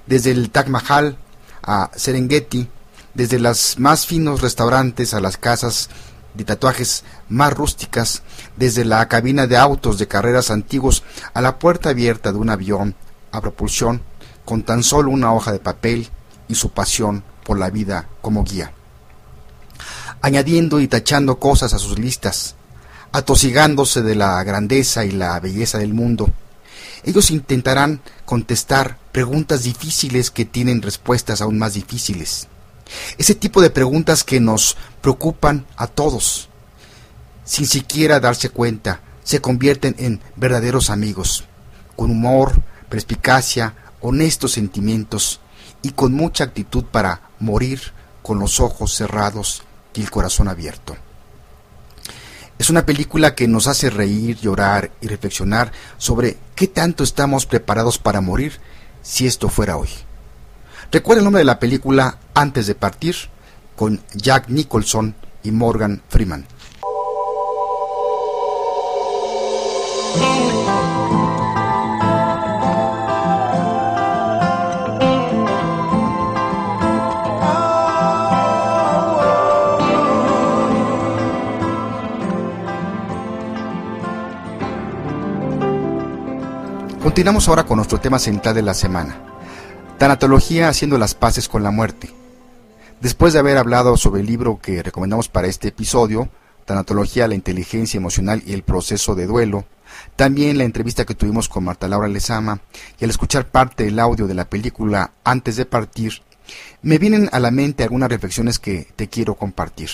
Desde 0.07 0.31
el 0.31 0.51
Taj 0.51 0.69
Mahal 0.69 1.19
a 1.63 1.91
Serengeti, 1.95 2.69
desde 3.13 3.39
los 3.39 3.79
más 3.79 4.07
finos 4.07 4.41
restaurantes 4.41 5.13
a 5.13 5.21
las 5.21 5.37
casas 5.37 5.91
de 6.33 6.45
tatuajes 6.45 7.05
más 7.29 7.53
rústicas, 7.53 8.23
desde 8.57 8.87
la 8.87 9.07
cabina 9.09 9.47
de 9.47 9.59
autos 9.59 9.99
de 9.99 10.09
carreras 10.09 10.51
antiguos 10.51 11.03
a 11.35 11.43
la 11.43 11.59
puerta 11.59 11.91
abierta 11.91 12.33
de 12.33 12.39
un 12.39 12.49
avión 12.49 12.95
a 13.31 13.43
propulsión, 13.43 14.01
con 14.47 14.63
tan 14.63 14.83
solo 14.83 15.11
una 15.11 15.35
hoja 15.35 15.53
de 15.53 15.59
papel 15.59 16.09
y 16.49 16.55
su 16.55 16.71
pasión 16.71 17.25
por 17.45 17.59
la 17.59 17.71
vida 17.71 18.09
como 18.21 18.45
guía. 18.45 18.73
Añadiendo 20.21 20.81
y 20.81 20.89
tachando 20.89 21.39
cosas 21.39 21.75
a 21.75 21.79
sus 21.79 21.99
listas, 21.99 22.55
atosigándose 23.13 24.03
de 24.03 24.15
la 24.15 24.43
grandeza 24.45 25.05
y 25.05 25.11
la 25.11 25.39
belleza 25.41 25.79
del 25.79 25.95
mundo, 25.95 26.31
ellos 27.05 27.31
intentarán 27.31 28.01
contestar 28.25 28.99
preguntas 29.11 29.65
difíciles 29.65 30.31
que 30.31 30.45
tienen 30.45 30.83
respuestas 30.83 31.41
aún 31.41 31.59
más 31.59 31.75
difíciles. 31.75 32.49
Ese 33.19 33.35
tipo 33.35 33.61
de 33.61 33.71
preguntas 33.71 34.23
que 34.25 34.41
nos 34.41 34.77
preocupan 35.01 35.67
a 35.77 35.87
todos. 35.87 36.49
Sin 37.45 37.67
siquiera 37.67 38.21
darse 38.21 38.51
cuenta, 38.51 39.01
se 39.25 39.41
convierten 39.41 39.95
en 39.99 40.21
verdaderos 40.37 40.91
amigos, 40.91 41.45
con 41.97 42.11
humor, 42.11 42.63
perspicacia, 42.89 43.75
honestos 44.01 44.53
sentimientos 44.53 45.41
y 45.83 45.91
con 45.91 46.13
mucha 46.13 46.45
actitud 46.45 46.85
para 46.85 47.23
morir 47.43 47.93
con 48.23 48.39
los 48.39 48.61
ojos 48.61 48.95
cerrados 48.95 49.63
y 49.95 50.01
el 50.01 50.11
corazón 50.11 50.49
abierto. 50.49 50.97
Es 52.59 52.71
una 52.71 52.87
película 52.87 53.35
que 53.35 53.49
nos 53.49 53.67
hace 53.67 53.91
reír, 53.91 54.39
llorar 54.39 54.93
y 55.01 55.09
reflexionar 55.09 55.73
sobre 55.99 56.39
qué 56.55 56.69
tanto 56.69 57.03
estamos 57.03 57.45
preparados 57.45 57.99
para 57.99 58.21
morir 58.21 58.61
si 59.03 59.27
esto 59.27 59.49
fuera 59.49 59.77
hoy. 59.77 59.89
Recuerda 60.93 61.21
el 61.21 61.25
nombre 61.25 61.41
de 61.41 61.47
la 61.47 61.59
película 61.59 62.19
Antes 62.35 62.67
de 62.67 62.77
partir 62.77 63.17
con 63.75 64.01
Jack 64.15 64.49
Nicholson 64.49 65.15
y 65.43 65.51
Morgan 65.51 66.03
Freeman. 66.09 66.47
Continuamos 87.03 87.49
ahora 87.49 87.65
con 87.65 87.79
nuestro 87.79 87.99
tema 87.99 88.21
central 88.21 88.55
de 88.55 88.63
la 88.63 88.75
semana. 88.75 89.17
Tanatología 89.99 90.69
haciendo 90.69 90.99
las 90.99 91.17
paces 91.17 91.49
con 91.49 91.65
la 91.65 91.73
muerte. 91.73 92.15
Después 93.01 93.33
de 93.33 93.41
haber 93.41 93.59
hablado 93.59 93.97
sobre 93.97 94.21
el 94.21 94.29
libro 94.29 94.61
que 94.63 94.85
recomendamos 94.85 95.29
para 95.29 95.49
este 95.49 95.69
episodio, 95.69 96.29
Tanatología, 96.65 97.27
la 97.27 97.35
inteligencia 97.35 97.99
emocional 97.99 98.45
y 98.47 98.53
el 98.53 98.63
proceso 98.63 99.17
de 99.17 99.27
duelo, 99.27 99.65
también 100.15 100.59
la 100.59 100.63
entrevista 100.63 101.05
que 101.05 101.17
tuvimos 101.17 101.49
con 101.49 101.65
Marta 101.65 101.89
Laura 101.89 102.07
Lezama 102.07 102.61
y 103.01 103.05
al 103.05 103.11
escuchar 103.11 103.49
parte 103.49 103.83
del 103.83 103.99
audio 103.99 104.29
de 104.29 104.35
la 104.35 104.49
película 104.49 105.11
antes 105.25 105.57
de 105.57 105.67
partir, 105.67 106.23
me 106.83 106.99
vienen 106.99 107.29
a 107.33 107.41
la 107.41 107.51
mente 107.51 107.83
algunas 107.83 108.11
reflexiones 108.11 108.61
que 108.61 108.87
te 108.95 109.09
quiero 109.09 109.35
compartir. 109.35 109.91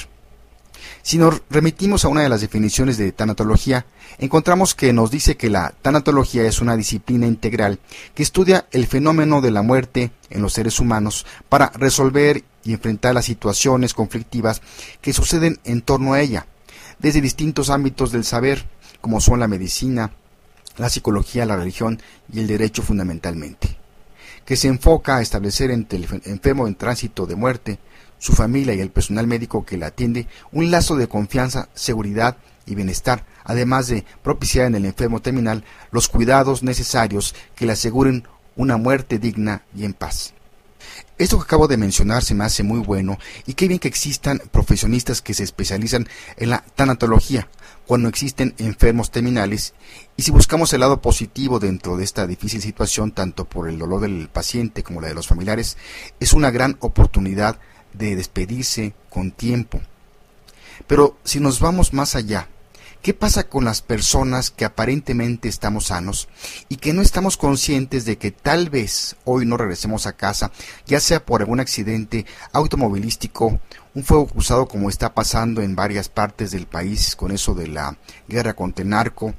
Si 1.09 1.17
nos 1.17 1.41
remitimos 1.49 2.05
a 2.05 2.09
una 2.09 2.21
de 2.21 2.29
las 2.29 2.43
definiciones 2.43 2.99
de 2.99 3.13
tanatología, 3.13 3.87
encontramos 4.19 4.75
que 4.75 4.93
nos 4.93 5.11
dice 5.11 5.39
que 5.39 5.49
la 5.49 5.73
tanatología 5.81 6.43
es 6.43 6.61
una 6.61 6.77
disciplina 6.77 7.27
integral 7.27 7.79
que 8.15 8.23
estudia 8.23 8.67
el 8.73 8.87
fenómeno 8.87 9.41
de 9.41 9.51
la 9.51 9.63
muerte 9.63 10.11
en 10.29 10.43
los 10.43 10.53
seres 10.53 10.81
humanos 10.81 11.25
para 11.49 11.71
resolver 11.71 12.45
y 12.63 12.75
enfrentar 12.75 13.15
las 13.15 13.25
situaciones 13.25 13.95
conflictivas 13.95 14.61
que 15.01 15.15
suceden 15.15 15.59
en 15.65 15.81
torno 15.81 16.13
a 16.13 16.21
ella, 16.21 16.47
desde 16.99 17.23
distintos 17.23 17.71
ámbitos 17.71 18.13
del 18.13 18.25
saber, 18.25 18.67
como 19.01 19.23
son 19.23 19.41
la 19.41 19.49
medicina, 19.49 20.13
la 20.77 20.91
psicología, 20.91 21.47
la 21.47 21.57
religión 21.57 22.03
y 22.31 22.41
el 22.41 22.47
derecho 22.47 22.83
fundamentalmente, 22.83 23.79
que 24.45 24.57
se 24.57 24.69
enfoca 24.69 25.17
a 25.17 25.23
establecer 25.23 25.71
entre 25.71 26.01
el 26.01 26.23
enfermo 26.27 26.69
en 26.69 26.75
tránsito 26.75 27.25
de 27.25 27.35
muerte 27.35 27.79
su 28.19 28.33
familia 28.33 28.75
y 28.75 28.81
el 28.81 28.91
personal 28.91 29.27
médico 29.27 29.65
que 29.65 29.77
la 29.77 29.87
atiende 29.87 30.27
un 30.53 30.71
lazo 30.71 30.97
de 30.97 31.09
confianza, 31.09 31.69
seguridad 31.75 32.37
y 32.67 32.75
bienestar, 32.75 33.25
además 33.45 33.89
de 33.89 34.05
propiciar 34.23 34.67
en 34.67 34.75
el 34.75 34.85
enfermo 34.85 35.21
terminal 35.21 35.65
los 35.91 36.09
cuidados 36.09 36.63
necesarios 36.63 37.35
que 37.55 37.67
le 37.67 37.73
aseguren 37.73 38.27
una 38.57 38.77
muerte 38.77 39.19
digna 39.19 39.63
y 39.75 39.85
en 39.85 39.95
paz. 39.95 40.35
Esto 41.17 41.39
que 41.39 41.45
acabo 41.45 41.67
de 41.67 41.77
mencionar 41.77 42.23
se 42.23 42.35
me 42.35 42.45
hace 42.45 42.63
muy 42.63 42.79
bueno 42.79 43.19
y 43.47 43.55
qué 43.55 43.67
bien 43.67 43.81
que 43.81 43.89
existan 43.89 44.41
profesionistas 44.53 45.21
que 45.21 45.35
se 45.35 45.43
especializan 45.43 46.09
en 46.37 46.51
la 46.51 46.65
tanatología 46.77 47.49
cuando 47.87 48.09
existen 48.09 48.55
enfermos 48.59 49.11
terminales 49.11 49.75
y 50.17 50.23
si 50.23 50.31
buscamos 50.31 50.73
el 50.73 50.81
lado 50.81 51.01
positivo 51.01 51.59
dentro 51.59 51.97
de 51.97 52.05
esta 52.05 52.27
difícil 52.27 52.63
situación 52.63 53.13
tanto 53.13 53.47
por 53.47 53.69
el 53.69 53.79
dolor 53.79 54.01
del 54.01 54.29
paciente 54.29 54.83
como 54.83 55.01
la 55.01 55.09
de 55.09 55.15
los 55.15 55.27
familiares 55.27 55.77
es 56.21 56.33
una 56.35 56.51
gran 56.51 56.77
oportunidad 56.81 57.59
de 57.93 58.17
despedirse 58.17 58.95
con 59.11 59.31
tiempo. 59.31 59.81
Pero 60.87 61.17
si 61.25 61.41
nos 61.41 61.61
vamos 61.61 61.93
más 61.93 62.15
allá, 62.15 62.49
¿qué 63.03 63.15
pasa 63.15 63.49
con 63.49 63.65
las 63.65 63.83
personas 63.83 64.51
que 64.51 64.65
aparentemente 64.65 65.49
estamos 65.49 65.87
sanos 65.87 66.29
y 66.69 66.77
que 66.77 66.93
no 66.93 67.03
estamos 67.03 67.37
conscientes 67.37 68.05
de 68.05 68.19
que 68.19 68.31
tal 68.31 68.71
vez 68.71 69.17
hoy 69.25 69.47
no 69.47 69.57
regresemos 69.57 70.07
a 70.07 70.15
casa, 70.15 70.51
ya 70.87 71.01
sea 71.01 71.25
por 71.25 71.41
algún 71.41 71.61
accidente 71.61 72.27
automovilístico, 72.53 73.61
un 73.95 74.05
fuego 74.05 74.27
cruzado 74.27 74.69
como 74.69 74.89
está 74.89 75.15
pasando 75.15 75.63
en 75.63 75.75
varias 75.75 76.09
partes 76.09 76.51
del 76.51 76.67
país 76.67 77.17
con 77.17 77.33
eso 77.33 77.55
de 77.55 77.69
la 77.69 77.97
guerra 78.29 78.55
contra 78.55 78.83
el 78.83 78.91
narco, 78.91 79.35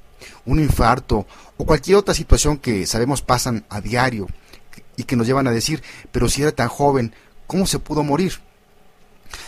un 0.45 0.59
infarto 0.59 1.25
o 1.57 1.65
cualquier 1.65 1.97
otra 1.97 2.13
situación 2.13 2.57
que 2.57 2.85
sabemos 2.85 3.21
pasan 3.21 3.65
a 3.69 3.81
diario 3.81 4.27
y 4.97 5.03
que 5.03 5.15
nos 5.15 5.27
llevan 5.27 5.47
a 5.47 5.51
decir, 5.51 5.81
pero 6.11 6.27
si 6.27 6.41
era 6.41 6.51
tan 6.51 6.67
joven, 6.67 7.13
¿cómo 7.49 7.65
se 7.65 7.79
pudo 7.79 8.03
morir? 8.03 8.41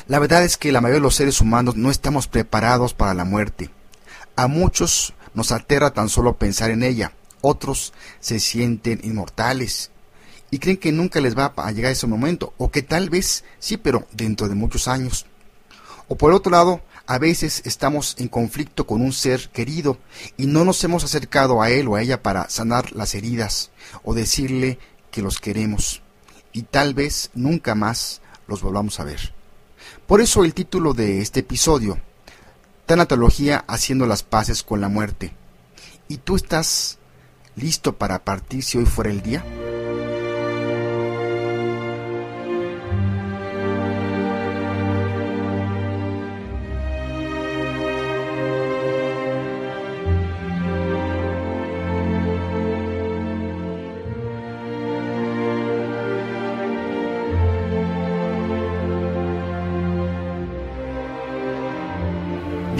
La 0.07 0.17
verdad 0.17 0.43
es 0.43 0.57
que 0.57 0.71
la 0.71 0.81
mayoría 0.81 0.97
de 0.97 1.03
los 1.03 1.15
seres 1.15 1.39
humanos 1.39 1.75
no 1.75 1.91
estamos 1.91 2.27
preparados 2.27 2.95
para 2.95 3.13
la 3.13 3.25
muerte. 3.25 3.69
A 4.35 4.47
muchos 4.47 5.13
nos 5.35 5.51
aterra 5.51 5.91
tan 5.91 6.09
solo 6.09 6.35
pensar 6.35 6.71
en 6.71 6.81
ella, 6.81 7.13
otros 7.41 7.93
se 8.19 8.39
sienten 8.39 9.01
inmortales 9.03 9.91
y 10.49 10.57
creen 10.57 10.77
que 10.77 10.91
nunca 10.91 11.21
les 11.21 11.37
va 11.37 11.53
a 11.55 11.71
llegar 11.71 11.91
ese 11.91 12.07
momento, 12.07 12.55
o 12.57 12.71
que 12.71 12.81
tal 12.81 13.11
vez 13.11 13.43
sí, 13.59 13.77
pero 13.77 14.07
dentro 14.11 14.49
de 14.49 14.55
muchos 14.55 14.87
años. 14.87 15.27
O 16.07 16.17
por 16.17 16.33
otro 16.33 16.51
lado, 16.51 16.81
a 17.05 17.19
veces 17.19 17.61
estamos 17.65 18.15
en 18.17 18.29
conflicto 18.29 18.87
con 18.87 19.01
un 19.01 19.13
ser 19.13 19.49
querido 19.49 19.99
y 20.37 20.47
no 20.47 20.65
nos 20.65 20.83
hemos 20.83 21.03
acercado 21.03 21.61
a 21.61 21.69
él 21.69 21.87
o 21.87 21.95
a 21.95 22.01
ella 22.01 22.23
para 22.23 22.49
sanar 22.49 22.93
las 22.93 23.13
heridas 23.13 23.69
o 24.03 24.15
decirle 24.15 24.79
que 25.11 25.21
los 25.21 25.39
queremos 25.39 26.01
y 26.53 26.63
tal 26.63 26.93
vez 26.93 27.29
nunca 27.33 27.75
más 27.75 28.21
los 28.47 28.61
volvamos 28.61 28.99
a 28.99 29.03
ver. 29.03 29.33
Por 30.07 30.21
eso 30.21 30.43
el 30.43 30.53
título 30.53 30.93
de 30.93 31.21
este 31.21 31.41
episodio, 31.41 31.99
Tanatología 32.85 33.63
haciendo 33.67 34.05
las 34.05 34.23
paces 34.23 34.63
con 34.63 34.81
la 34.81 34.89
muerte. 34.89 35.33
¿Y 36.07 36.17
tú 36.17 36.35
estás 36.35 36.97
listo 37.55 37.93
para 37.93 38.19
partir 38.19 38.63
si 38.63 38.77
hoy 38.77 38.85
fuera 38.85 39.09
el 39.09 39.21
día? 39.21 39.45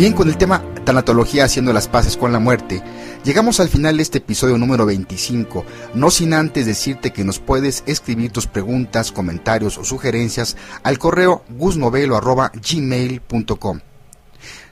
Bien, 0.01 0.13
con 0.13 0.27
el 0.29 0.35
tema 0.35 0.63
tanatología 0.83 1.43
haciendo 1.43 1.71
las 1.73 1.87
paces 1.87 2.17
con 2.17 2.33
la 2.33 2.39
muerte, 2.39 2.81
llegamos 3.23 3.59
al 3.59 3.69
final 3.69 3.97
de 3.97 4.01
este 4.01 4.17
episodio 4.17 4.57
número 4.57 4.87
25, 4.87 5.63
no 5.93 6.09
sin 6.09 6.33
antes 6.33 6.65
decirte 6.65 7.13
que 7.13 7.23
nos 7.23 7.37
puedes 7.37 7.83
escribir 7.85 8.31
tus 8.31 8.47
preguntas, 8.47 9.11
comentarios 9.11 9.77
o 9.77 9.83
sugerencias 9.83 10.57
al 10.81 10.97
correo 10.97 11.43
gusnovelo.gmail.com. 11.49 13.79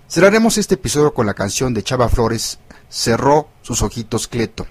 Cerraremos 0.08 0.58
este 0.58 0.74
episodio 0.74 1.14
con 1.14 1.28
la 1.28 1.36
canción 1.36 1.76
de 1.76 1.84
Chava 1.84 2.10
Flores, 2.10 2.58
Cerró 2.90 3.50
sus 3.62 3.84
ojitos 3.84 4.28
Cleto. 4.28 4.66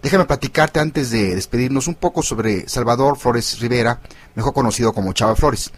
Déjame 0.00 0.26
platicarte 0.26 0.78
antes 0.78 1.10
de 1.10 1.34
despedirnos 1.34 1.88
un 1.88 1.96
poco 1.96 2.22
sobre 2.22 2.68
Salvador 2.68 3.18
Flores 3.18 3.58
Rivera, 3.58 4.00
mejor 4.36 4.54
conocido 4.54 4.92
como 4.92 5.14
Chava 5.14 5.34
Flores. 5.34 5.72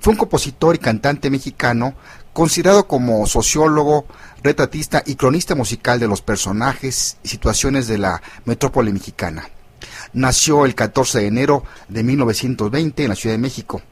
Fue 0.00 0.12
un 0.12 0.18
compositor 0.18 0.74
y 0.74 0.78
cantante 0.78 1.30
mexicano 1.30 1.94
considerado 2.32 2.86
como 2.86 3.26
sociólogo, 3.26 4.06
retratista 4.42 5.02
y 5.04 5.16
cronista 5.16 5.54
musical 5.54 5.98
de 5.98 6.06
los 6.06 6.22
personajes 6.22 7.16
y 7.22 7.28
situaciones 7.28 7.88
de 7.88 7.98
la 7.98 8.22
metrópoli 8.44 8.92
mexicana. 8.92 9.48
Nació 10.12 10.64
el 10.64 10.74
14 10.74 11.18
de 11.18 11.26
enero 11.26 11.64
de 11.88 12.02
1920 12.02 13.02
en 13.02 13.08
la 13.08 13.16
Ciudad 13.16 13.34
de 13.34 13.42
México. 13.42 13.82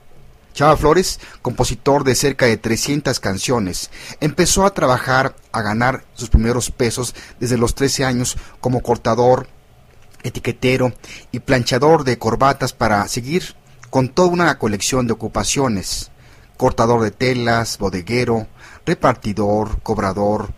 Chava 0.55 0.77
Flores, 0.77 1.21
compositor 1.43 2.03
de 2.03 2.15
cerca 2.15 2.47
de 2.47 2.57
300 2.57 3.21
canciones, 3.21 3.91
empezó 4.21 4.65
a 4.65 4.73
trabajar, 4.73 5.37
a 5.53 5.61
ganar 5.61 6.05
sus 6.15 6.31
primeros 6.31 6.71
pesos 6.71 7.15
desde 7.39 7.59
los 7.59 7.75
13 7.75 8.05
años 8.05 8.37
como 8.61 8.81
cortador, 8.81 9.49
etiquetero 10.23 10.95
y 11.31 11.41
planchador 11.41 12.05
de 12.05 12.19
corbatas 12.19 12.73
para 12.73 13.07
seguir 13.09 13.55
con 13.97 14.11
toda 14.11 14.29
una 14.29 14.59
colección 14.59 15.07
de 15.07 15.15
ocupaciones, 15.15 16.11
cortador 16.59 17.01
de 17.01 17.13
telas, 17.13 17.79
bodeguero, 17.79 18.47
repartidor, 18.85 19.81
cobrador, 19.81 20.53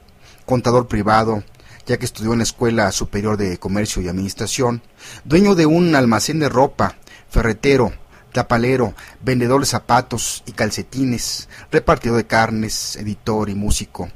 contador 0.45 0.89
privado, 0.89 1.45
ya 1.87 1.99
que 1.99 2.05
estudió 2.05 2.33
en 2.33 2.39
la 2.39 2.43
Escuela 2.43 2.91
Superior 2.91 3.37
de 3.37 3.57
Comercio 3.59 4.03
y 4.03 4.09
Administración, 4.09 4.83
dueño 5.23 5.55
de 5.55 5.67
un 5.67 5.95
almacén 5.95 6.41
de 6.41 6.49
ropa, 6.49 6.97
ferretero, 7.31 7.93
tapalero, 8.33 8.95
vendedor 9.23 9.61
de 9.61 9.67
zapatos 9.67 10.43
y 10.45 10.51
calcetines, 10.51 11.49
repartidor 11.71 12.17
de 12.17 12.27
carnes, 12.27 12.97
editor 12.97 13.51
y 13.51 13.55
músico. 13.55 14.11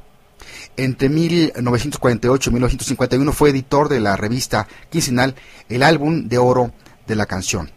Entre 0.76 1.08
1948 1.08 2.50
y 2.50 2.52
1951 2.54 3.32
fue 3.32 3.50
editor 3.50 3.88
de 3.88 4.00
la 4.00 4.16
revista 4.16 4.66
quincenal 4.90 5.36
El 5.68 5.84
Álbum 5.84 6.26
de 6.26 6.38
Oro 6.38 6.72
de 7.06 7.14
la 7.14 7.26
Canción. 7.26 7.70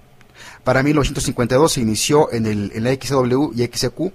Para 0.65 0.83
1952 0.83 1.71
se 1.73 1.81
inició 1.81 2.33
en, 2.33 2.47
el, 2.47 2.83
la 2.83 2.91
XW 2.93 3.53
y 3.55 3.63
XQ 3.65 4.11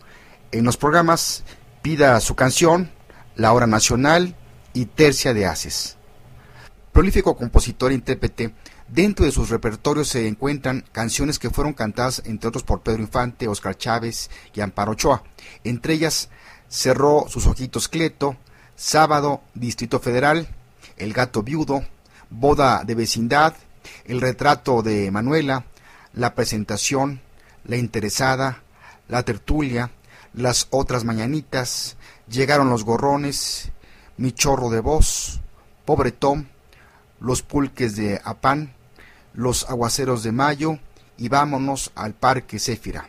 en 0.53 0.65
los 0.65 0.77
programas 0.77 1.45
Pida 1.81 2.21
su 2.21 2.35
canción, 2.35 2.91
La 3.37 3.53
Hora 3.53 3.67
Nacional 3.67 4.35
y 4.75 4.85
Tercia 4.87 5.33
de 5.33 5.47
Haces. 5.47 5.97
Prolífico 6.93 7.37
compositor 7.37 7.93
e 7.93 7.95
intérprete, 7.95 8.53
dentro 8.89 9.25
de 9.25 9.31
sus 9.31 9.49
repertorios 9.49 10.09
se 10.09 10.27
encuentran 10.27 10.85
canciones 10.91 11.39
que 11.39 11.51
fueron 11.51 11.73
cantadas 11.73 12.21
entre 12.27 12.49
otros 12.49 12.65
por 12.65 12.83
Pedro 12.83 13.01
Infante, 13.01 13.47
Oscar 13.47 13.79
Chávez 13.79 14.29
y 14.53 14.61
Amparo 14.61 14.93
Ochoa. 14.93 15.23
Entre 15.63 15.95
ellas, 15.95 16.29
Cerró 16.69 17.27
sus 17.29 17.47
ojitos 17.47 17.89
Cleto, 17.89 18.37
Sábado, 18.77 19.43
Distrito 19.55 19.99
Federal, 19.99 20.47
El 20.97 21.13
gato 21.13 21.43
viudo, 21.43 21.85
Boda 22.31 22.85
de 22.85 22.95
vecindad, 22.95 23.55
El 24.05 24.21
retrato 24.21 24.81
de 24.83 25.11
Manuela, 25.11 25.65
la 26.13 26.35
presentación, 26.35 27.21
la 27.65 27.77
interesada, 27.77 28.63
la 29.09 29.23
tertulia, 29.23 29.91
las 30.33 30.69
otras 30.71 31.05
mañanitas, 31.05 31.97
llegaron 32.29 32.71
los 32.71 32.85
gorrones, 32.85 33.73
mi 34.17 34.33
chorro 34.33 34.71
de 34.71 34.81
voz, 34.81 35.41
pobre 35.85 36.13
Tom, 36.13 36.47
los 37.21 37.43
pulques 37.43 37.97
de 37.97 38.21
Apán, 38.25 38.75
los 39.35 39.69
aguaceros 39.69 40.23
de 40.23 40.33
mayo 40.33 40.79
y 41.17 41.29
vámonos 41.29 41.93
al 41.95 42.15
parque 42.15 42.59
Céfira. 42.59 43.09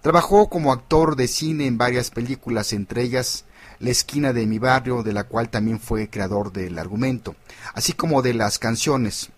Trabajó 0.00 0.48
como 0.48 0.72
actor 0.72 1.16
de 1.16 1.28
cine 1.28 1.66
en 1.66 1.78
varias 1.78 2.10
películas, 2.10 2.72
entre 2.72 3.02
ellas 3.02 3.44
La 3.78 3.90
esquina 3.90 4.32
de 4.32 4.46
mi 4.46 4.58
barrio, 4.58 5.02
de 5.02 5.12
la 5.12 5.24
cual 5.24 5.48
también 5.48 5.80
fue 5.80 6.08
creador 6.08 6.52
del 6.52 6.78
argumento, 6.78 7.34
así 7.74 7.92
como 7.92 8.22
de 8.22 8.34
las 8.34 8.58
canciones, 8.58 9.30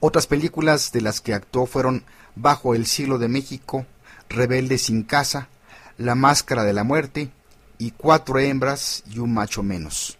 otras 0.00 0.26
películas 0.26 0.92
de 0.92 1.00
las 1.00 1.20
que 1.20 1.34
actuó 1.34 1.66
fueron 1.66 2.04
Bajo 2.34 2.74
el 2.74 2.86
cielo 2.86 3.18
de 3.18 3.28
México, 3.28 3.84
Rebelde 4.28 4.78
sin 4.78 5.02
casa, 5.02 5.48
La 5.96 6.14
máscara 6.14 6.64
de 6.64 6.72
la 6.72 6.84
muerte 6.84 7.30
y 7.78 7.90
Cuatro 7.92 8.38
hembras 8.38 9.02
y 9.10 9.18
un 9.18 9.34
macho 9.34 9.62
menos. 9.62 10.18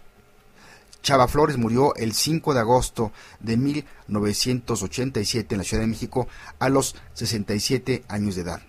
Chava 1.01 1.27
Flores 1.27 1.57
murió 1.57 1.95
el 1.95 2.13
5 2.13 2.53
de 2.53 2.59
agosto 2.59 3.11
de 3.39 3.57
1987 3.57 5.55
en 5.55 5.59
la 5.59 5.63
Ciudad 5.63 5.81
de 5.83 5.87
México 5.87 6.27
a 6.59 6.69
los 6.69 6.95
67 7.13 8.03
años 8.09 8.35
de 8.35 8.41
edad. 8.41 8.61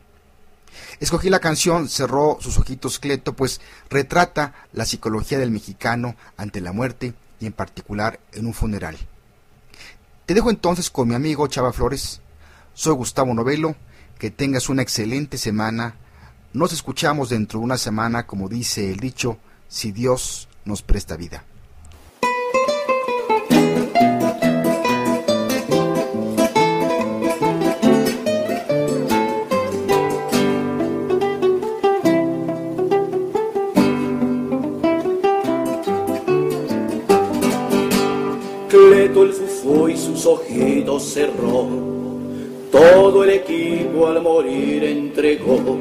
Escogí 1.01 1.29
la 1.31 1.41
canción 1.41 1.89
Cerró 1.89 2.39
sus 2.41 2.59
ojitos 2.59 2.99
Cleto, 2.99 3.35
pues 3.35 3.61
retrata 3.89 4.55
la 4.73 4.85
psicología 4.85 5.39
del 5.39 5.51
mexicano 5.51 6.15
ante 6.37 6.61
la 6.61 6.73
muerte 6.73 7.15
y 7.41 7.47
en 7.47 7.53
particular 7.53 8.21
en 8.33 8.47
un 8.47 8.55
funeral. 8.55 8.97
Te 10.31 10.35
dejo 10.35 10.51
entonces 10.51 10.91
con 10.91 11.09
mi 11.09 11.17
amigo 11.17 11.49
Chava 11.49 11.73
Flores. 11.73 12.21
Soy 12.73 12.95
Gustavo 12.95 13.35
Novelo. 13.35 13.75
Que 14.17 14.31
tengas 14.31 14.69
una 14.69 14.81
excelente 14.81 15.39
semana. 15.39 15.97
Nos 16.53 16.73
escuchamos 16.73 17.31
dentro 17.31 17.59
de 17.59 17.65
una 17.65 17.77
semana, 17.77 18.29
como 18.29 18.49
dice 18.49 18.93
el 18.93 19.01
dicho, 19.01 19.39
si 19.67 19.91
Dios 19.91 20.49
nos 20.65 20.83
presta 20.83 21.17
vida. 21.17 21.43
Y 39.89 39.97
sus 39.97 40.25
ojitos 40.25 41.03
cerró. 41.03 41.67
Todo 42.73 43.25
el 43.25 43.31
equipo 43.31 44.07
al 44.07 44.23
morir 44.23 44.85
entregó, 44.85 45.77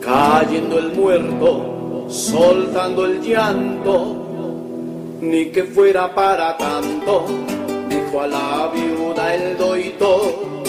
cayendo 0.00 0.78
el 0.78 0.92
muerto, 0.92 2.06
soltando 2.08 3.06
el 3.06 3.22
llanto, 3.22 4.16
ni 5.20 5.46
que 5.46 5.64
fuera 5.64 6.14
para 6.14 6.56
tanto, 6.58 7.24
dijo 7.88 8.20
a 8.20 8.26
la 8.26 8.70
viuda 8.74 9.34
el 9.34 9.56
doito, 9.56 10.66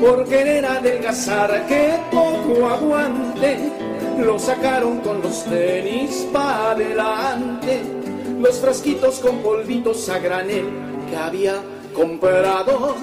por 0.00 0.24
querer 0.24 0.64
adelgazar 0.64 1.66
que 1.68 1.92
poco 2.10 2.66
aguante, 2.66 3.56
lo 4.18 4.38
sacaron 4.38 4.98
con 4.98 5.20
los 5.22 5.44
tenis 5.44 6.26
para 6.32 6.70
adelante, 6.70 7.82
los 8.40 8.58
frasquitos 8.58 9.20
con 9.20 9.38
polvitos 9.38 10.08
a 10.08 10.18
granel 10.18 10.88
que 11.08 11.16
había 11.16 11.62
comprado. 11.94 12.96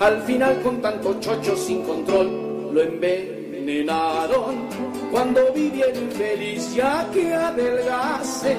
Al 0.00 0.22
final 0.22 0.60
con 0.62 0.80
tanto 0.80 1.18
chocho 1.20 1.56
sin 1.56 1.82
control 1.82 2.72
lo 2.72 2.82
envenenaron. 2.82 4.68
Cuando 5.10 5.52
vivía 5.52 5.86
el 5.86 6.02
infeliz 6.02 6.74
ya 6.74 7.08
que 7.12 7.34
adelgase 7.34 8.56